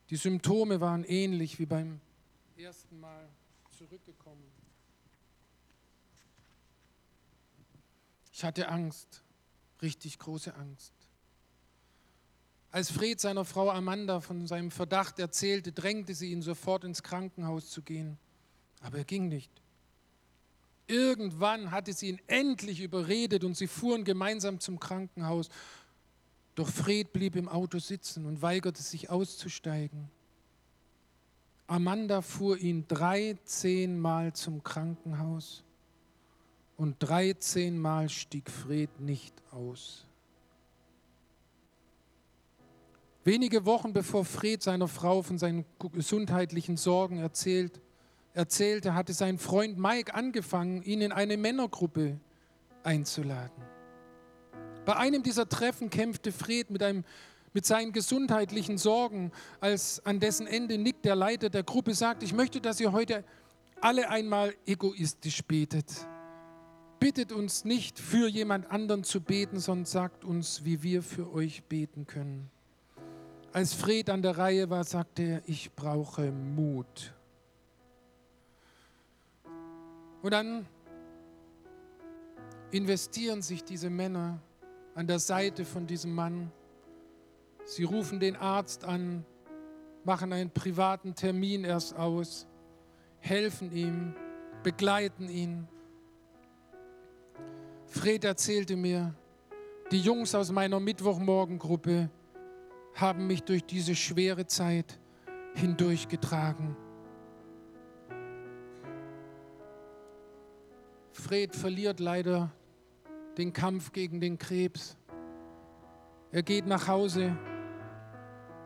Die 0.10 0.16
Symptome 0.16 0.80
waren 0.80 1.04
ähnlich 1.04 1.60
wie 1.60 1.66
beim 1.66 2.00
ersten 2.58 3.00
Mal 3.00 3.28
zurückgekommen. 3.78 4.44
Ich 8.32 8.44
hatte 8.44 8.70
Angst, 8.70 9.24
richtig 9.82 10.20
große 10.20 10.54
Angst. 10.56 10.94
Als 12.72 12.92
Fred 12.92 13.20
seiner 13.22 13.46
Frau 13.46 13.72
Amanda 13.72 14.20
von 14.20 14.48
seinem 14.48 14.70
Verdacht 14.70 15.20
erzählte, 15.20 15.72
drängte 15.72 16.14
sie 16.14 16.32
ihn 16.32 16.42
sofort 16.42 16.84
ins 16.84 17.04
Krankenhaus 17.04 17.70
zu 17.70 17.82
gehen. 17.82 18.18
Aber 18.82 18.98
er 18.98 19.06
ging 19.06 19.30
nicht. 19.30 19.50
Irgendwann 20.88 21.72
hatte 21.72 21.94
sie 21.94 22.10
ihn 22.10 22.22
endlich 22.28 22.82
überredet 22.82 23.44
und 23.44 23.58
sie 23.58 23.68
fuhren 23.68 24.04
gemeinsam 24.04 24.60
zum 24.60 24.80
Krankenhaus. 24.80 25.50
Doch 26.54 26.70
Fred 26.70 27.12
blieb 27.12 27.36
im 27.36 27.50
Auto 27.50 27.80
sitzen 27.80 28.26
und 28.26 28.42
weigerte 28.42 28.82
sich 28.82 29.10
auszusteigen. 29.10 30.10
Amanda 31.68 32.22
fuhr 32.22 32.58
ihn 32.58 32.88
13 32.88 34.00
Mal 34.00 34.34
zum 34.34 34.64
Krankenhaus 34.64 35.64
und 36.78 36.98
13 37.00 37.78
Mal 37.78 38.10
stieg 38.10 38.52
Fred 38.52 39.00
nicht 39.00 39.34
aus. 39.52 40.06
Wenige 43.24 43.66
Wochen 43.66 43.92
bevor 43.92 44.24
Fred 44.24 44.62
seiner 44.62 44.88
Frau 44.88 45.24
von 45.24 45.40
seinen 45.40 45.66
gesundheitlichen 45.80 46.78
Sorgen 46.78 47.18
erzählt, 47.18 47.82
erzählte, 48.36 48.94
hatte 48.94 49.14
sein 49.14 49.38
Freund 49.38 49.78
Mike 49.78 50.14
angefangen, 50.14 50.84
ihn 50.84 51.02
in 51.02 51.12
eine 51.12 51.38
Männergruppe 51.38 52.20
einzuladen. 52.84 53.64
Bei 54.86 54.98
einem 54.98 55.24
dieser 55.24 55.50
Treffen 55.50 55.90
kämpfte 55.90 56.32
Fred 56.32 56.70
mit, 56.70 56.84
einem, 56.84 57.04
mit 57.54 57.66
seinen 57.66 57.92
gesundheitlichen 57.92 58.78
Sorgen, 58.78 59.32
als 59.60 60.06
an 60.06 60.20
dessen 60.20 60.46
Ende 60.46 60.78
Nick, 60.78 61.02
der 61.02 61.16
Leiter 61.16 61.50
der 61.50 61.64
Gruppe, 61.64 61.96
sagt, 61.96 62.22
ich 62.22 62.34
möchte, 62.34 62.62
dass 62.62 62.80
ihr 62.80 62.92
heute 62.92 63.24
alle 63.82 64.10
einmal 64.10 64.54
egoistisch 64.66 65.44
betet. 65.44 66.08
Bittet 67.00 67.32
uns 67.32 67.66
nicht 67.66 68.00
für 68.00 68.28
jemand 68.28 68.72
anderen 68.72 69.04
zu 69.04 69.22
beten, 69.22 69.60
sondern 69.60 69.86
sagt 69.86 70.24
uns, 70.24 70.64
wie 70.64 70.84
wir 70.84 71.02
für 71.02 71.34
euch 71.34 71.64
beten 71.64 72.06
können. 72.06 72.50
Als 73.52 73.74
Fred 73.74 74.10
an 74.10 74.22
der 74.22 74.38
Reihe 74.38 74.70
war, 74.70 74.84
sagte 74.84 75.24
er, 75.24 75.42
ich 75.46 75.72
brauche 75.74 76.32
Mut. 76.32 77.15
Und 80.26 80.32
dann 80.32 80.66
investieren 82.72 83.44
sich 83.44 83.64
diese 83.64 83.92
Männer 83.92 84.42
an 84.96 85.06
der 85.06 85.20
Seite 85.20 85.66
von 85.66 85.86
diesem 85.86 86.16
Mann. 86.16 86.52
Sie 87.64 87.84
rufen 87.84 88.20
den 88.20 88.36
Arzt 88.36 88.86
an, 88.86 89.24
machen 90.04 90.34
einen 90.34 90.50
privaten 90.50 91.14
Termin 91.14 91.64
erst 91.64 91.96
aus, 91.96 92.48
helfen 93.20 93.72
ihm, 93.72 94.16
begleiten 94.64 95.30
ihn. 95.30 95.68
Fred 97.86 98.24
erzählte 98.24 98.76
mir, 98.76 99.14
die 99.92 100.02
Jungs 100.02 100.34
aus 100.34 100.52
meiner 100.52 100.80
Mittwochmorgengruppe 100.80 102.10
haben 102.96 103.28
mich 103.28 103.44
durch 103.44 103.64
diese 103.64 103.96
schwere 103.96 104.48
Zeit 104.48 105.00
hindurchgetragen. 105.54 106.76
Fred 111.26 111.56
verliert 111.56 112.00
leider 112.00 112.52
den 113.36 113.52
Kampf 113.52 113.92
gegen 113.92 114.22
den 114.22 114.38
Krebs. 114.38 114.96
Er 116.32 116.44
geht 116.44 116.68
nach 116.68 116.88
Hause 116.88 117.36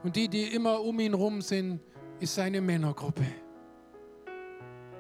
und 0.03 0.17
die, 0.17 0.27
die 0.27 0.43
immer 0.53 0.81
um 0.81 0.99
ihn 0.99 1.13
rum 1.13 1.39
sind, 1.39 1.79
ist 2.19 2.35
seine 2.35 2.59
Männergruppe. 2.59 3.23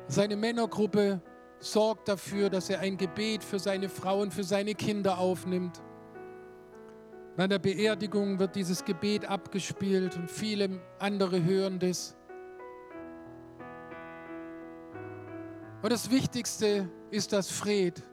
Seine 0.07 0.37
Männergruppe 0.37 1.21
sorgt 1.59 2.07
dafür, 2.07 2.49
dass 2.49 2.69
er 2.69 2.79
ein 2.79 2.95
Gebet 2.95 3.43
für 3.43 3.59
seine 3.59 3.89
Frau 3.89 4.21
und 4.21 4.33
für 4.33 4.45
seine 4.45 4.73
Kinder 4.73 5.17
aufnimmt. 5.17 5.81
Bei 7.35 7.45
der 7.45 7.59
Beerdigung 7.59 8.39
wird 8.39 8.55
dieses 8.55 8.85
Gebet 8.85 9.25
abgespielt 9.25 10.15
und 10.15 10.31
viele 10.31 10.79
andere 10.97 11.43
hören 11.43 11.77
das. 11.77 12.15
Und 15.81 15.93
das 15.93 16.11
Wichtigste 16.11 16.89
ist, 17.09 17.31
dass 17.31 17.49
Fred 17.49 18.03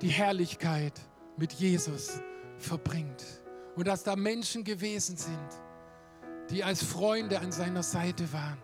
die 0.00 0.08
Herrlichkeit 0.08 0.98
mit 1.36 1.52
Jesus 1.52 2.20
verbringt. 2.56 3.24
Und 3.76 3.86
dass 3.86 4.02
da 4.02 4.16
Menschen 4.16 4.64
gewesen 4.64 5.16
sind, 5.16 5.48
die 6.50 6.64
als 6.64 6.82
Freunde 6.82 7.40
an 7.40 7.52
seiner 7.52 7.82
Seite 7.82 8.32
waren. 8.32 8.58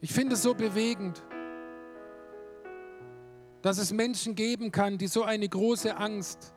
Ich 0.00 0.12
finde 0.12 0.34
es 0.34 0.42
so 0.42 0.54
bewegend, 0.54 1.22
dass 3.62 3.76
es 3.76 3.92
Menschen 3.92 4.34
geben 4.34 4.72
kann, 4.72 4.96
die 4.96 5.06
so 5.06 5.22
eine 5.22 5.48
große 5.48 5.96
Angst 5.96 6.54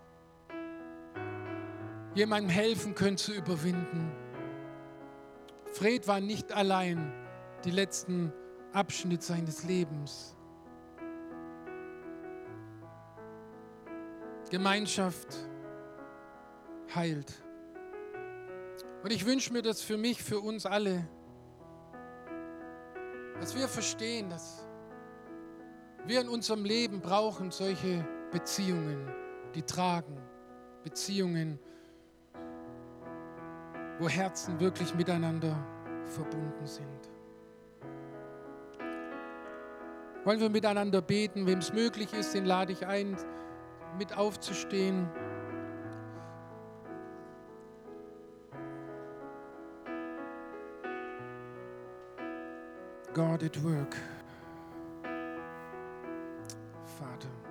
jemandem 2.16 2.50
helfen 2.50 2.96
können 2.96 3.18
zu 3.18 3.34
überwinden. 3.34 4.12
Fred 5.74 6.08
war 6.08 6.22
nicht 6.22 6.54
allein 6.54 7.12
die 7.66 7.72
letzten 7.72 8.32
Abschnitt 8.74 9.24
seines 9.24 9.64
Lebens. 9.64 10.36
Gemeinschaft 14.50 15.28
heilt. 16.94 17.34
Und 19.04 19.12
ich 19.12 19.26
wünsche 19.26 19.52
mir 19.54 19.62
das 19.62 19.82
für 19.82 19.98
mich, 19.98 20.22
für 20.22 20.40
uns 20.40 20.66
alle, 20.66 21.08
dass 23.40 23.56
wir 23.56 23.68
verstehen, 23.68 24.30
dass 24.30 24.68
wir 26.06 26.22
in 26.22 26.30
unserem 26.30 26.66
Leben 26.66 27.02
brauchen 27.02 27.52
solche 27.52 28.06
Beziehungen, 28.32 29.08
die 29.56 29.64
tragen. 29.64 30.18
Beziehungen, 30.84 31.60
wo 34.00 34.10
Herzen 34.10 34.60
wirklich 34.60 34.94
miteinander 34.96 35.56
verbunden 36.04 36.68
sind. 36.68 37.13
Wollen 40.26 40.40
wir 40.40 40.50
miteinander 40.50 41.02
beten? 41.02 41.46
Wem 41.46 41.60
es 41.60 41.74
möglich 41.74 42.14
ist, 42.14 42.34
den 42.34 42.46
lade 42.46 42.72
ich 42.72 42.86
ein, 42.86 43.18
mit 43.98 44.16
aufzustehen. 44.16 45.10
God 53.14 53.44
at 53.44 53.64
work. 53.64 53.96
Vater. 56.98 57.43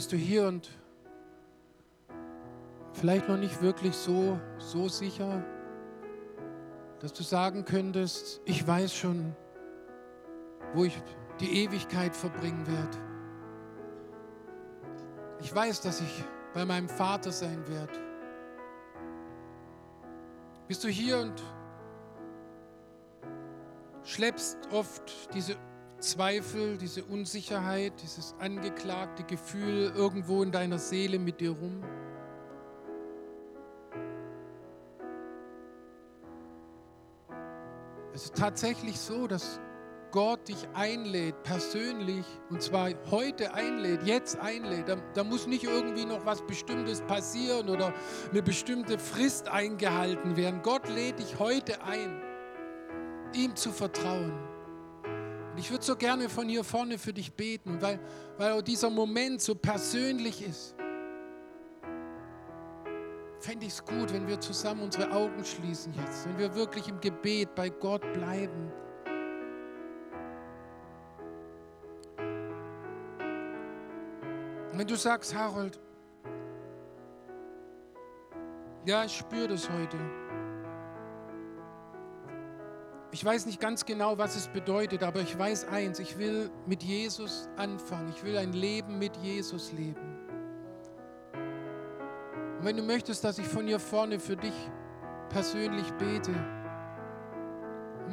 Bist 0.00 0.12
du 0.12 0.16
hier 0.16 0.48
und 0.48 0.66
vielleicht 2.94 3.28
noch 3.28 3.36
nicht 3.36 3.60
wirklich 3.60 3.94
so, 3.94 4.40
so 4.56 4.88
sicher, 4.88 5.44
dass 7.00 7.12
du 7.12 7.22
sagen 7.22 7.66
könntest, 7.66 8.40
ich 8.46 8.66
weiß 8.66 8.94
schon, 8.94 9.36
wo 10.72 10.84
ich 10.84 10.98
die 11.38 11.64
Ewigkeit 11.64 12.16
verbringen 12.16 12.66
werde. 12.66 12.96
Ich 15.42 15.54
weiß, 15.54 15.82
dass 15.82 16.00
ich 16.00 16.24
bei 16.54 16.64
meinem 16.64 16.88
Vater 16.88 17.30
sein 17.30 17.62
werde. 17.68 17.98
Bist 20.66 20.82
du 20.82 20.88
hier 20.88 21.18
und 21.18 21.42
schleppst 24.02 24.56
oft 24.72 25.34
diese 25.34 25.56
Zweifel, 26.00 26.78
diese 26.78 27.04
Unsicherheit, 27.04 27.92
dieses 28.02 28.34
angeklagte 28.38 29.22
Gefühl 29.22 29.92
irgendwo 29.94 30.42
in 30.42 30.50
deiner 30.50 30.78
Seele 30.78 31.18
mit 31.18 31.40
dir 31.40 31.50
rum? 31.50 31.82
Es 38.14 38.24
ist 38.24 38.36
tatsächlich 38.36 38.98
so, 38.98 39.26
dass 39.26 39.60
Gott 40.10 40.48
dich 40.48 40.68
einlädt, 40.74 41.42
persönlich, 41.44 42.24
und 42.48 42.60
zwar 42.60 42.90
heute 43.10 43.54
einlädt, 43.54 44.02
jetzt 44.02 44.38
einlädt. 44.40 44.88
Da, 44.88 44.96
da, 45.14 45.22
muss 45.22 45.46
nicht 45.46 45.64
irgendwie 45.64 46.04
noch 46.04 46.26
was 46.26 46.42
Bestimmtes 46.46 47.00
passieren 47.02 47.68
oder 47.68 47.94
eine 48.30 48.42
bestimmte 48.42 48.98
Frist 48.98 49.48
eingehalten 49.48 50.36
werden. 50.36 50.60
Gott 50.62 50.88
lädt 50.88 51.20
dich 51.20 51.38
heute 51.38 51.82
ein, 51.84 52.20
ihm 53.34 53.54
zu 53.54 53.70
vertrauen. 53.70 54.49
Und 55.52 55.58
ich 55.58 55.70
würde 55.70 55.84
so 55.84 55.96
gerne 55.96 56.28
von 56.28 56.48
hier 56.48 56.62
vorne 56.62 56.98
für 56.98 57.12
dich 57.12 57.32
beten, 57.32 57.80
weil, 57.80 57.98
weil 58.38 58.62
dieser 58.62 58.90
Moment 58.90 59.40
so 59.40 59.54
persönlich 59.54 60.46
ist. 60.46 60.76
Fände 63.40 63.66
ich 63.66 63.72
es 63.72 63.84
gut, 63.84 64.12
wenn 64.12 64.28
wir 64.28 64.38
zusammen 64.38 64.82
unsere 64.82 65.10
Augen 65.10 65.44
schließen 65.44 65.94
jetzt, 65.94 66.28
wenn 66.28 66.38
wir 66.38 66.54
wirklich 66.54 66.86
im 66.88 67.00
Gebet 67.00 67.54
bei 67.54 67.70
Gott 67.70 68.02
bleiben. 68.12 68.70
Wenn 74.72 74.86
du 74.86 74.96
sagst, 74.96 75.34
Harold, 75.34 75.80
ja, 78.86 79.04
ich 79.04 79.16
spüre 79.16 79.48
das 79.48 79.68
heute. 79.68 79.98
Ich 83.12 83.24
weiß 83.24 83.46
nicht 83.46 83.60
ganz 83.60 83.84
genau, 83.84 84.18
was 84.18 84.36
es 84.36 84.48
bedeutet, 84.48 85.02
aber 85.02 85.20
ich 85.20 85.36
weiß 85.36 85.66
eins, 85.68 85.98
ich 85.98 86.18
will 86.18 86.50
mit 86.66 86.82
Jesus 86.82 87.48
anfangen. 87.56 88.12
Ich 88.14 88.22
will 88.22 88.36
ein 88.36 88.52
Leben 88.52 88.98
mit 88.98 89.16
Jesus 89.16 89.72
leben. 89.72 90.18
Und 92.58 92.64
wenn 92.64 92.76
du 92.76 92.82
möchtest, 92.82 93.24
dass 93.24 93.38
ich 93.38 93.48
von 93.48 93.66
hier 93.66 93.80
vorne 93.80 94.20
für 94.20 94.36
dich 94.36 94.54
persönlich 95.28 95.90
bete, 95.94 96.32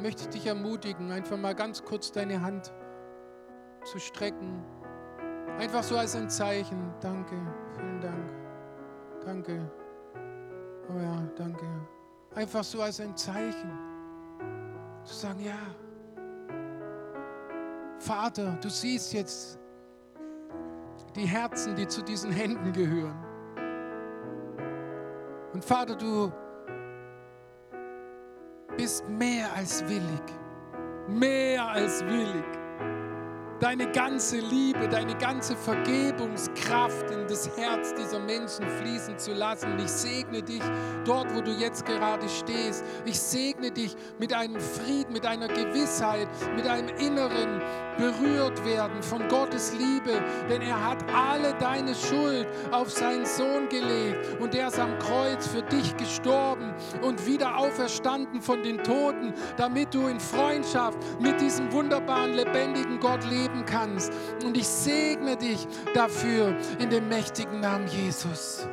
möchte 0.00 0.22
ich 0.22 0.28
dich 0.28 0.46
ermutigen, 0.46 1.12
einfach 1.12 1.36
mal 1.36 1.54
ganz 1.54 1.84
kurz 1.84 2.10
deine 2.10 2.42
Hand 2.42 2.72
zu 3.84 3.98
strecken 3.98 4.64
Einfach 5.58 5.82
so 5.82 5.96
als 5.96 6.14
ein 6.14 6.30
Zeichen. 6.30 6.94
Danke, 7.00 7.34
vielen 7.74 8.00
Dank. 8.00 8.30
Danke. 9.24 9.70
Oh 10.88 11.00
ja, 11.00 11.28
danke. 11.36 11.66
Einfach 12.32 12.62
so 12.62 12.80
als 12.80 13.00
ein 13.00 13.16
Zeichen. 13.16 13.87
Zu 15.08 15.14
sagen, 15.14 15.40
ja. 15.42 15.56
Vater, 17.98 18.58
du 18.60 18.68
siehst 18.68 19.14
jetzt 19.14 19.58
die 21.16 21.24
Herzen, 21.24 21.74
die 21.74 21.88
zu 21.88 22.02
diesen 22.02 22.30
Händen 22.30 22.74
gehören. 22.74 23.16
Und 25.54 25.64
Vater, 25.64 25.96
du 25.96 26.30
bist 28.76 29.08
mehr 29.08 29.50
als 29.54 29.82
willig. 29.88 30.22
Mehr 31.08 31.66
als 31.66 32.04
willig 32.04 32.57
deine 33.60 33.90
ganze 33.90 34.38
Liebe, 34.38 34.88
deine 34.88 35.16
ganze 35.16 35.56
Vergebungskraft 35.56 37.10
in 37.10 37.26
das 37.26 37.50
Herz 37.56 37.92
dieser 37.94 38.20
Menschen 38.20 38.68
fließen 38.80 39.18
zu 39.18 39.32
lassen. 39.32 39.72
Und 39.72 39.80
ich 39.80 39.90
segne 39.90 40.42
dich 40.42 40.62
dort, 41.04 41.34
wo 41.34 41.40
du 41.40 41.50
jetzt 41.52 41.84
gerade 41.84 42.28
stehst. 42.28 42.84
Ich 43.04 43.18
segne 43.18 43.70
dich 43.70 43.96
mit 44.18 44.32
einem 44.32 44.60
Frieden, 44.60 45.12
mit 45.12 45.26
einer 45.26 45.48
Gewissheit, 45.48 46.28
mit 46.54 46.66
einem 46.66 46.88
inneren 46.98 47.60
berührt 47.98 48.64
werden 48.64 49.02
von 49.02 49.26
Gottes 49.28 49.72
Liebe, 49.72 50.22
denn 50.48 50.62
er 50.62 50.88
hat 50.88 51.04
alle 51.12 51.52
deine 51.54 51.92
Schuld 51.96 52.46
auf 52.70 52.90
seinen 52.90 53.26
Sohn 53.26 53.68
gelegt 53.68 54.40
und 54.40 54.54
er 54.54 54.68
ist 54.68 54.78
am 54.78 54.96
Kreuz 55.00 55.48
für 55.48 55.62
dich 55.62 55.96
gestorben 55.96 56.72
und 57.02 57.26
wieder 57.26 57.56
auferstanden 57.56 58.40
von 58.40 58.62
den 58.62 58.78
Toten, 58.84 59.34
damit 59.56 59.92
du 59.92 60.06
in 60.06 60.20
Freundschaft 60.20 60.96
mit 61.20 61.40
diesem 61.40 61.72
wunderbaren, 61.72 62.34
lebendigen 62.34 63.00
Gott 63.00 63.24
lebst 63.24 63.47
leben 63.48 63.64
kannst. 63.64 64.12
Und 64.44 64.56
ich 64.56 64.66
segne 64.66 65.36
dich 65.36 65.66
dafür 65.94 66.56
in 66.78 66.90
dem 66.90 67.08
mächtigen 67.08 67.60
Namen 67.60 67.86
Jesus. 67.88 68.68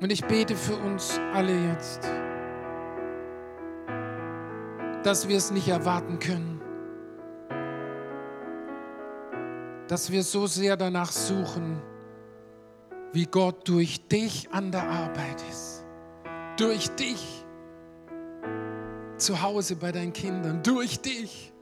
Und 0.00 0.12
ich 0.12 0.24
bete 0.24 0.54
für 0.54 0.76
uns 0.76 1.20
alle 1.34 1.52
jetzt, 1.52 2.08
dass 5.02 5.28
wir 5.28 5.36
es 5.36 5.50
nicht 5.50 5.68
erwarten 5.68 6.18
können, 6.20 6.60
dass 9.88 10.12
wir 10.12 10.22
so 10.22 10.46
sehr 10.46 10.76
danach 10.76 11.10
suchen, 11.10 11.82
wie 13.12 13.26
Gott 13.26 13.66
durch 13.68 14.06
dich 14.06 14.48
an 14.52 14.70
der 14.70 14.88
Arbeit 14.88 15.42
ist. 15.50 15.84
Durch 16.58 16.90
dich 16.90 17.44
zu 19.18 19.42
Hause 19.42 19.76
bei 19.76 19.92
deinen 19.92 20.12
Kindern, 20.12 20.62
durch 20.62 21.00
dich 21.00 21.52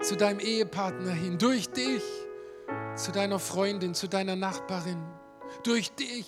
zu 0.00 0.16
deinem 0.16 0.40
Ehepartner 0.40 1.12
hin, 1.12 1.38
durch 1.38 1.68
dich 1.70 2.02
zu 2.94 3.12
deiner 3.12 3.38
Freundin, 3.38 3.94
zu 3.94 4.08
deiner 4.08 4.36
Nachbarin, 4.36 5.02
durch 5.62 5.90
dich 5.92 6.26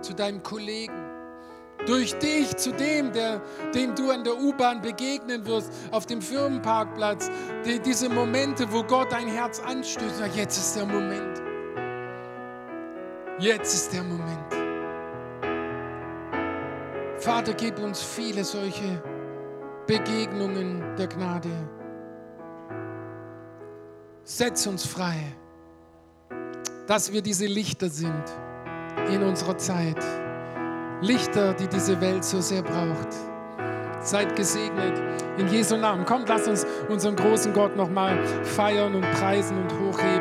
zu 0.00 0.14
deinem 0.14 0.42
Kollegen, 0.42 1.10
durch 1.86 2.14
dich 2.18 2.56
zu 2.56 2.72
dem, 2.72 3.12
der, 3.12 3.40
dem 3.74 3.94
du 3.94 4.10
an 4.10 4.24
der 4.24 4.38
U-Bahn 4.38 4.82
begegnen 4.82 5.46
wirst, 5.46 5.72
auf 5.90 6.06
dem 6.06 6.20
Firmenparkplatz, 6.20 7.30
die, 7.64 7.78
diese 7.80 8.08
Momente, 8.08 8.70
wo 8.70 8.82
Gott 8.82 9.12
dein 9.12 9.28
Herz 9.28 9.60
anstößt. 9.60 10.22
Jetzt 10.34 10.58
ist 10.58 10.76
der 10.76 10.86
Moment. 10.86 11.40
Jetzt 13.38 13.74
ist 13.74 13.92
der 13.92 14.02
Moment. 14.02 14.59
Vater, 17.20 17.52
gib 17.52 17.78
uns 17.78 18.02
viele 18.02 18.42
solche 18.44 19.02
Begegnungen 19.86 20.82
der 20.96 21.06
Gnade. 21.06 21.50
Setz 24.24 24.66
uns 24.66 24.86
frei, 24.86 25.36
dass 26.86 27.12
wir 27.12 27.20
diese 27.20 27.44
Lichter 27.44 27.90
sind 27.90 28.24
in 29.12 29.22
unserer 29.22 29.58
Zeit. 29.58 30.02
Lichter, 31.02 31.52
die 31.52 31.68
diese 31.68 32.00
Welt 32.00 32.24
so 32.24 32.40
sehr 32.40 32.62
braucht. 32.62 33.08
Seid 34.00 34.34
gesegnet 34.34 34.98
in 35.36 35.46
Jesu 35.48 35.76
Namen. 35.76 36.06
Kommt, 36.06 36.30
lasst 36.30 36.48
uns 36.48 36.66
unseren 36.88 37.16
großen 37.16 37.52
Gott 37.52 37.76
nochmal 37.76 38.18
feiern 38.44 38.94
und 38.94 39.10
preisen 39.12 39.58
und 39.58 39.70
hochheben 39.78 40.19